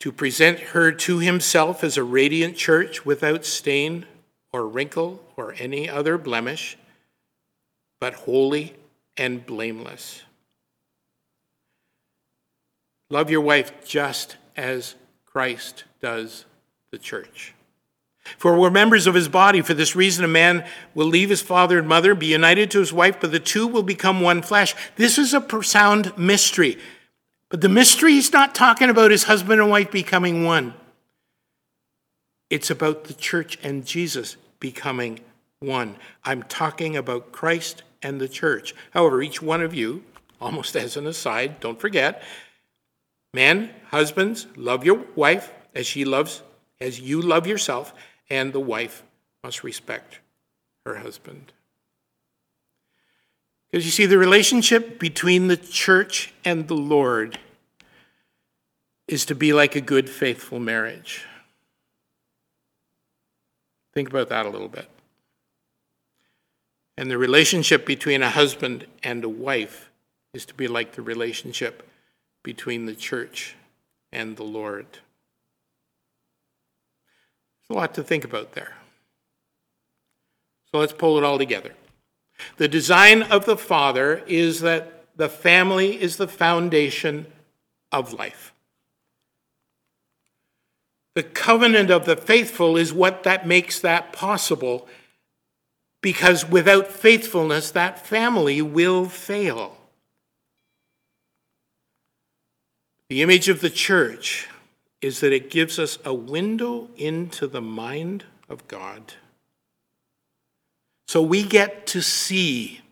to 0.00 0.12
present 0.12 0.60
her 0.60 0.92
to 0.92 1.18
himself 1.18 1.82
as 1.82 1.96
a 1.96 2.02
radiant 2.02 2.56
church 2.56 3.06
without 3.06 3.46
stain 3.46 4.04
or 4.52 4.66
wrinkle 4.66 5.24
or 5.34 5.54
any 5.58 5.88
other 5.88 6.18
blemish, 6.18 6.76
but 8.00 8.14
holy 8.14 8.74
and 9.16 9.46
blameless. 9.46 10.22
Love 13.10 13.30
your 13.30 13.40
wife 13.40 13.86
just 13.86 14.36
as 14.58 14.96
Christ 15.24 15.84
does 16.02 16.44
the 16.90 16.98
church. 16.98 17.54
For 18.36 18.58
we're 18.58 18.70
members 18.70 19.06
of 19.06 19.14
his 19.14 19.28
body. 19.28 19.62
For 19.62 19.72
this 19.72 19.96
reason, 19.96 20.24
a 20.24 20.28
man 20.28 20.66
will 20.94 21.06
leave 21.06 21.30
his 21.30 21.40
father 21.40 21.78
and 21.78 21.88
mother, 21.88 22.14
be 22.14 22.26
united 22.26 22.70
to 22.72 22.80
his 22.80 22.92
wife, 22.92 23.18
but 23.20 23.30
the 23.30 23.40
two 23.40 23.66
will 23.66 23.84
become 23.84 24.20
one 24.20 24.42
flesh. 24.42 24.74
This 24.96 25.16
is 25.16 25.32
a 25.32 25.40
profound 25.40 26.18
mystery. 26.18 26.76
But 27.48 27.62
the 27.62 27.70
mystery 27.70 28.16
is 28.16 28.32
not 28.32 28.54
talking 28.54 28.90
about 28.90 29.12
his 29.12 29.24
husband 29.24 29.60
and 29.60 29.70
wife 29.70 29.90
becoming 29.90 30.44
one. 30.44 30.74
It's 32.50 32.68
about 32.68 33.04
the 33.04 33.14
church 33.14 33.58
and 33.62 33.86
Jesus 33.86 34.36
becoming 34.60 35.20
one. 35.60 35.96
I'm 36.24 36.42
talking 36.42 36.96
about 36.96 37.32
Christ 37.32 37.84
and 38.02 38.20
the 38.20 38.28
church. 38.28 38.74
However, 38.90 39.22
each 39.22 39.40
one 39.40 39.62
of 39.62 39.72
you, 39.72 40.02
almost 40.40 40.76
as 40.76 40.96
an 40.96 41.06
aside, 41.06 41.60
don't 41.60 41.80
forget, 41.80 42.22
men, 43.32 43.70
husbands, 43.90 44.46
love 44.56 44.84
your 44.84 45.04
wife 45.14 45.52
as 45.74 45.86
she 45.86 46.04
loves, 46.04 46.42
as 46.80 47.00
you 47.00 47.20
love 47.20 47.46
yourself, 47.46 47.94
and 48.30 48.52
the 48.52 48.60
wife 48.60 49.02
must 49.42 49.64
respect 49.64 50.20
her 50.84 50.96
husband. 50.96 51.52
Because 53.70 53.84
you 53.84 53.90
see, 53.90 54.06
the 54.06 54.18
relationship 54.18 54.98
between 54.98 55.48
the 55.48 55.56
church 55.56 56.32
and 56.44 56.68
the 56.68 56.74
Lord 56.74 57.38
is 59.06 59.26
to 59.26 59.34
be 59.34 59.52
like 59.52 59.76
a 59.76 59.80
good, 59.80 60.08
faithful 60.08 60.58
marriage. 60.58 61.24
Think 63.94 64.08
about 64.08 64.28
that 64.28 64.46
a 64.46 64.50
little 64.50 64.68
bit. 64.68 64.88
And 66.96 67.10
the 67.10 67.18
relationship 67.18 67.86
between 67.86 68.22
a 68.22 68.30
husband 68.30 68.86
and 69.02 69.22
a 69.22 69.28
wife 69.28 69.90
is 70.34 70.44
to 70.46 70.54
be 70.54 70.68
like 70.68 70.92
the 70.92 71.02
relationship 71.02 71.87
between 72.48 72.86
the 72.86 72.94
church 72.94 73.56
and 74.10 74.38
the 74.38 74.42
Lord. 74.42 74.86
There's 77.68 77.76
a 77.76 77.78
lot 77.78 77.92
to 77.96 78.02
think 78.02 78.24
about 78.24 78.52
there. 78.52 78.72
So 80.72 80.78
let's 80.78 80.94
pull 80.94 81.18
it 81.18 81.24
all 81.24 81.36
together. 81.36 81.74
The 82.56 82.66
design 82.66 83.20
of 83.20 83.44
the 83.44 83.58
Father 83.58 84.22
is 84.26 84.62
that 84.62 85.04
the 85.14 85.28
family 85.28 86.00
is 86.00 86.16
the 86.16 86.26
foundation 86.26 87.26
of 87.92 88.14
life. 88.14 88.54
The 91.14 91.24
covenant 91.24 91.90
of 91.90 92.06
the 92.06 92.16
faithful 92.16 92.78
is 92.78 92.94
what 92.94 93.24
that 93.24 93.46
makes 93.46 93.78
that 93.80 94.14
possible 94.14 94.88
because 96.00 96.48
without 96.48 96.86
faithfulness, 96.86 97.70
that 97.72 98.06
family 98.06 98.62
will 98.62 99.04
fail. 99.04 99.77
The 103.08 103.22
image 103.22 103.48
of 103.48 103.60
the 103.60 103.70
church 103.70 104.48
is 105.00 105.20
that 105.20 105.32
it 105.32 105.50
gives 105.50 105.78
us 105.78 105.98
a 106.04 106.12
window 106.12 106.88
into 106.96 107.46
the 107.46 107.62
mind 107.62 108.24
of 108.48 108.66
God. 108.68 109.14
So 111.06 111.22
we 111.22 111.42
get 111.42 111.86
to 111.88 112.02
see 112.02 112.82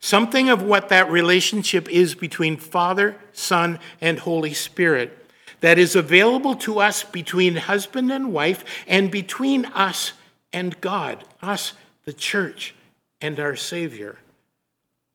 something 0.00 0.48
of 0.48 0.62
what 0.62 0.88
that 0.88 1.08
relationship 1.10 1.88
is 1.88 2.16
between 2.16 2.56
Father, 2.56 3.16
Son, 3.32 3.78
and 4.00 4.18
Holy 4.18 4.54
Spirit 4.54 5.16
that 5.60 5.78
is 5.78 5.94
available 5.94 6.56
to 6.56 6.80
us 6.80 7.04
between 7.04 7.54
husband 7.54 8.10
and 8.10 8.32
wife 8.32 8.64
and 8.88 9.12
between 9.12 9.66
us 9.66 10.12
and 10.52 10.80
God, 10.80 11.24
us, 11.40 11.74
the 12.04 12.12
church, 12.12 12.74
and 13.20 13.38
our 13.38 13.54
Savior. 13.54 14.18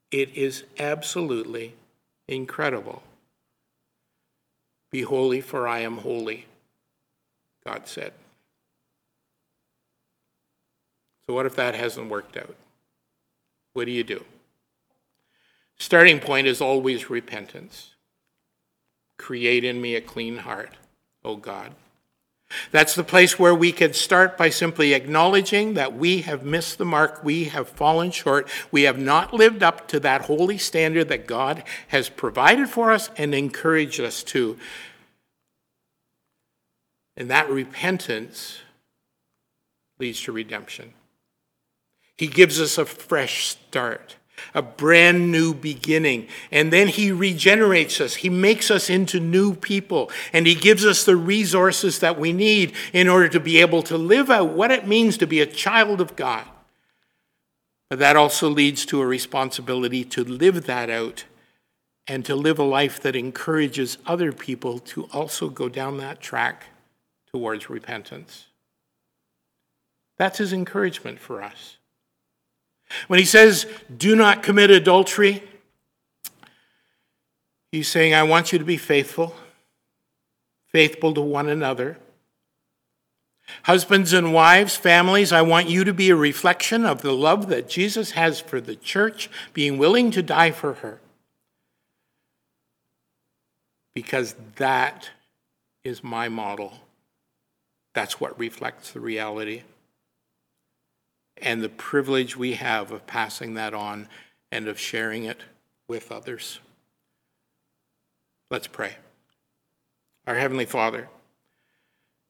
It 0.10 0.30
is 0.38 0.64
absolutely 0.80 1.76
incredible. 2.30 3.04
Be 4.92 5.02
holy, 5.02 5.42
for 5.42 5.68
I 5.68 5.80
am 5.80 5.98
holy, 5.98 6.46
God 7.66 7.88
said. 7.88 8.14
So, 11.26 11.34
what 11.34 11.46
if 11.46 11.56
that 11.56 11.76
hasn't 11.76 12.10
worked 12.10 12.38
out? 12.38 12.56
What 13.74 13.86
do 13.86 13.92
you 13.92 14.04
do? 14.04 14.24
Starting 15.78 16.20
point 16.20 16.48
is 16.48 16.62
always 16.62 17.10
repentance. 17.10 17.96
Create 19.18 19.64
in 19.64 19.82
me 19.82 19.96
a 19.96 20.02
clean 20.02 20.38
heart, 20.38 20.74
O 21.24 21.36
God. 21.36 21.74
That's 22.72 22.96
the 22.96 23.04
place 23.04 23.38
where 23.38 23.54
we 23.54 23.72
can 23.72 23.94
start 23.94 24.38
by 24.38 24.50
simply 24.50 24.94
acknowledging 24.94 25.74
that 25.74 25.96
we 25.96 26.22
have 26.22 26.44
missed 26.44 26.78
the 26.78 26.86
mark, 26.86 27.24
we 27.24 27.46
have 27.46 27.68
fallen 27.68 28.12
short, 28.12 28.50
we 28.72 28.84
have 28.84 28.98
not 28.98 29.34
lived 29.34 29.64
up 29.64 29.88
to 29.90 30.00
that 30.02 30.24
holy 30.24 30.58
standard 30.58 31.10
that 31.10 31.28
God 31.28 31.64
has 31.90 32.08
provided 32.08 32.70
for 32.70 32.92
us 32.92 33.10
and 33.18 33.36
encouraged 33.36 34.00
us 34.00 34.24
to. 34.24 34.58
And 37.18 37.30
that 37.30 37.50
repentance 37.50 38.60
leads 40.00 40.22
to 40.22 40.32
redemption. 40.32 40.94
He 42.16 42.28
gives 42.28 42.62
us 42.62 42.78
a 42.78 42.86
fresh 42.86 43.46
start, 43.48 44.16
a 44.54 44.62
brand 44.62 45.32
new 45.32 45.54
beginning. 45.54 46.28
And 46.52 46.72
then 46.72 46.88
He 46.88 47.12
regenerates 47.12 48.00
us. 48.02 48.16
He 48.16 48.30
makes 48.30 48.70
us 48.72 48.90
into 48.90 49.20
new 49.20 49.54
people. 49.54 50.12
And 50.34 50.48
He 50.48 50.56
gives 50.56 50.86
us 50.86 51.04
the 51.04 51.16
resources 51.16 52.00
that 52.00 52.20
we 52.20 52.34
need 52.34 52.74
in 52.94 53.08
order 53.08 53.30
to 53.30 53.40
be 53.40 53.60
able 53.60 53.84
to 53.84 53.98
live 53.98 54.30
out 54.30 54.50
what 54.50 54.72
it 54.72 54.88
means 54.88 55.18
to 55.18 55.28
be 55.28 55.42
a 55.42 55.46
child 55.46 56.02
of 56.02 56.16
God. 56.16 56.46
But 57.90 58.00
that 58.00 58.16
also 58.16 58.50
leads 58.50 58.86
to 58.88 59.02
a 59.02 59.08
responsibility 59.08 60.04
to 60.06 60.24
live 60.24 60.66
that 60.66 60.90
out 60.90 61.24
and 62.08 62.26
to 62.26 62.36
live 62.36 62.60
a 62.60 62.64
life 62.64 63.02
that 63.02 63.16
encourages 63.16 63.98
other 64.06 64.32
people 64.32 64.80
to 64.80 65.06
also 65.06 65.50
go 65.50 65.70
down 65.70 65.98
that 65.98 66.22
track 66.22 66.68
towards 67.32 67.70
repentance. 67.70 68.48
That's 70.18 70.40
his 70.40 70.54
encouragement 70.54 71.20
for 71.20 71.44
us. 71.44 71.77
When 73.08 73.20
he 73.20 73.26
says, 73.26 73.66
do 73.96 74.16
not 74.16 74.44
commit 74.44 74.70
adultery, 74.72 75.44
he's 77.72 77.88
saying, 77.88 78.14
I 78.14 78.24
want 78.24 78.52
you 78.52 78.60
to 78.60 78.66
be 78.66 78.78
faithful, 78.78 79.36
faithful 80.68 81.14
to 81.14 81.22
one 81.22 81.50
another. 81.50 81.98
Husbands 83.64 84.14
and 84.14 84.34
wives, 84.34 84.76
families, 84.76 85.32
I 85.32 85.42
want 85.42 85.70
you 85.70 85.84
to 85.84 85.94
be 85.94 86.10
a 86.10 86.16
reflection 86.16 86.86
of 86.86 87.02
the 87.02 87.14
love 87.14 87.48
that 87.48 87.70
Jesus 87.70 88.12
has 88.12 88.40
for 88.40 88.60
the 88.60 88.76
church, 88.76 89.30
being 89.54 89.78
willing 89.78 90.12
to 90.12 90.22
die 90.22 90.52
for 90.52 90.76
her. 90.76 91.00
Because 93.94 94.36
that 94.58 95.10
is 95.84 96.04
my 96.04 96.30
model. 96.30 96.74
That's 97.94 98.20
what 98.20 98.38
reflects 98.38 98.92
the 98.92 99.00
reality 99.00 99.64
and 101.42 101.62
the 101.62 101.70
privilege 101.70 102.36
we 102.36 102.54
have 102.54 102.92
of 102.92 103.08
passing 103.08 103.54
that 103.56 103.74
on 103.74 104.08
and 104.52 104.68
of 104.68 104.80
sharing 104.80 105.24
it 105.24 105.42
with 105.88 106.12
others. 106.12 106.60
Let's 108.50 108.68
pray. 108.68 108.96
Our 110.26 110.36
Heavenly 110.36 110.66
Father, 110.66 111.10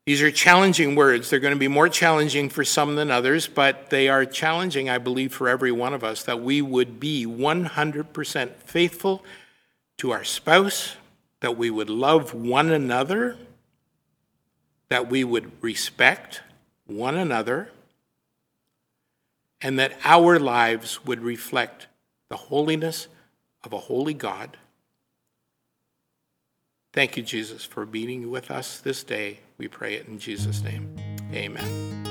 these 0.05 0.21
are 0.21 0.31
challenging 0.31 0.95
words. 0.95 1.29
They're 1.29 1.39
going 1.39 1.53
to 1.53 1.59
be 1.59 1.67
more 1.67 1.89
challenging 1.89 2.49
for 2.49 2.63
some 2.63 2.95
than 2.95 3.11
others, 3.11 3.47
but 3.47 3.89
they 3.89 4.07
are 4.07 4.25
challenging, 4.25 4.89
I 4.89 4.99
believe, 4.99 5.33
for 5.33 5.49
every 5.49 5.71
one 5.71 5.93
of 5.93 6.03
us 6.03 6.23
that 6.23 6.41
we 6.41 6.61
would 6.61 6.99
be 6.99 7.25
100% 7.25 8.55
faithful 8.55 9.23
to 9.97 10.11
our 10.11 10.23
spouse, 10.23 10.95
that 11.41 11.57
we 11.57 11.69
would 11.69 11.89
love 11.89 12.33
one 12.33 12.71
another, 12.71 13.37
that 14.89 15.09
we 15.09 15.23
would 15.23 15.51
respect 15.61 16.41
one 16.85 17.15
another, 17.15 17.69
and 19.61 19.79
that 19.79 19.93
our 20.03 20.39
lives 20.39 21.05
would 21.05 21.21
reflect 21.21 21.87
the 22.29 22.37
holiness 22.37 23.07
of 23.63 23.73
a 23.73 23.79
holy 23.79 24.13
God. 24.13 24.57
Thank 26.93 27.17
you, 27.17 27.23
Jesus, 27.23 27.63
for 27.63 27.85
being 27.85 28.31
with 28.31 28.49
us 28.49 28.79
this 28.79 29.03
day. 29.03 29.39
We 29.57 29.67
pray 29.67 29.95
it 29.95 30.07
in 30.07 30.19
Jesus' 30.19 30.61
name. 30.63 30.95
Amen. 31.33 32.07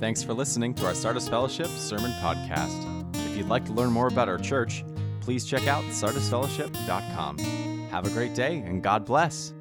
Thanks 0.00 0.22
for 0.22 0.32
listening 0.32 0.74
to 0.74 0.86
our 0.86 0.94
Sardis 0.94 1.28
Fellowship 1.28 1.66
Sermon 1.66 2.12
Podcast. 2.20 3.16
If 3.16 3.36
you'd 3.36 3.48
like 3.48 3.64
to 3.66 3.72
learn 3.72 3.90
more 3.90 4.06
about 4.06 4.28
our 4.28 4.38
church, 4.38 4.84
please 5.20 5.44
check 5.44 5.66
out 5.66 5.82
sardisfellowship.com. 5.84 7.38
Have 7.90 8.06
a 8.06 8.10
great 8.10 8.34
day 8.34 8.58
and 8.58 8.82
God 8.82 9.04
bless. 9.04 9.52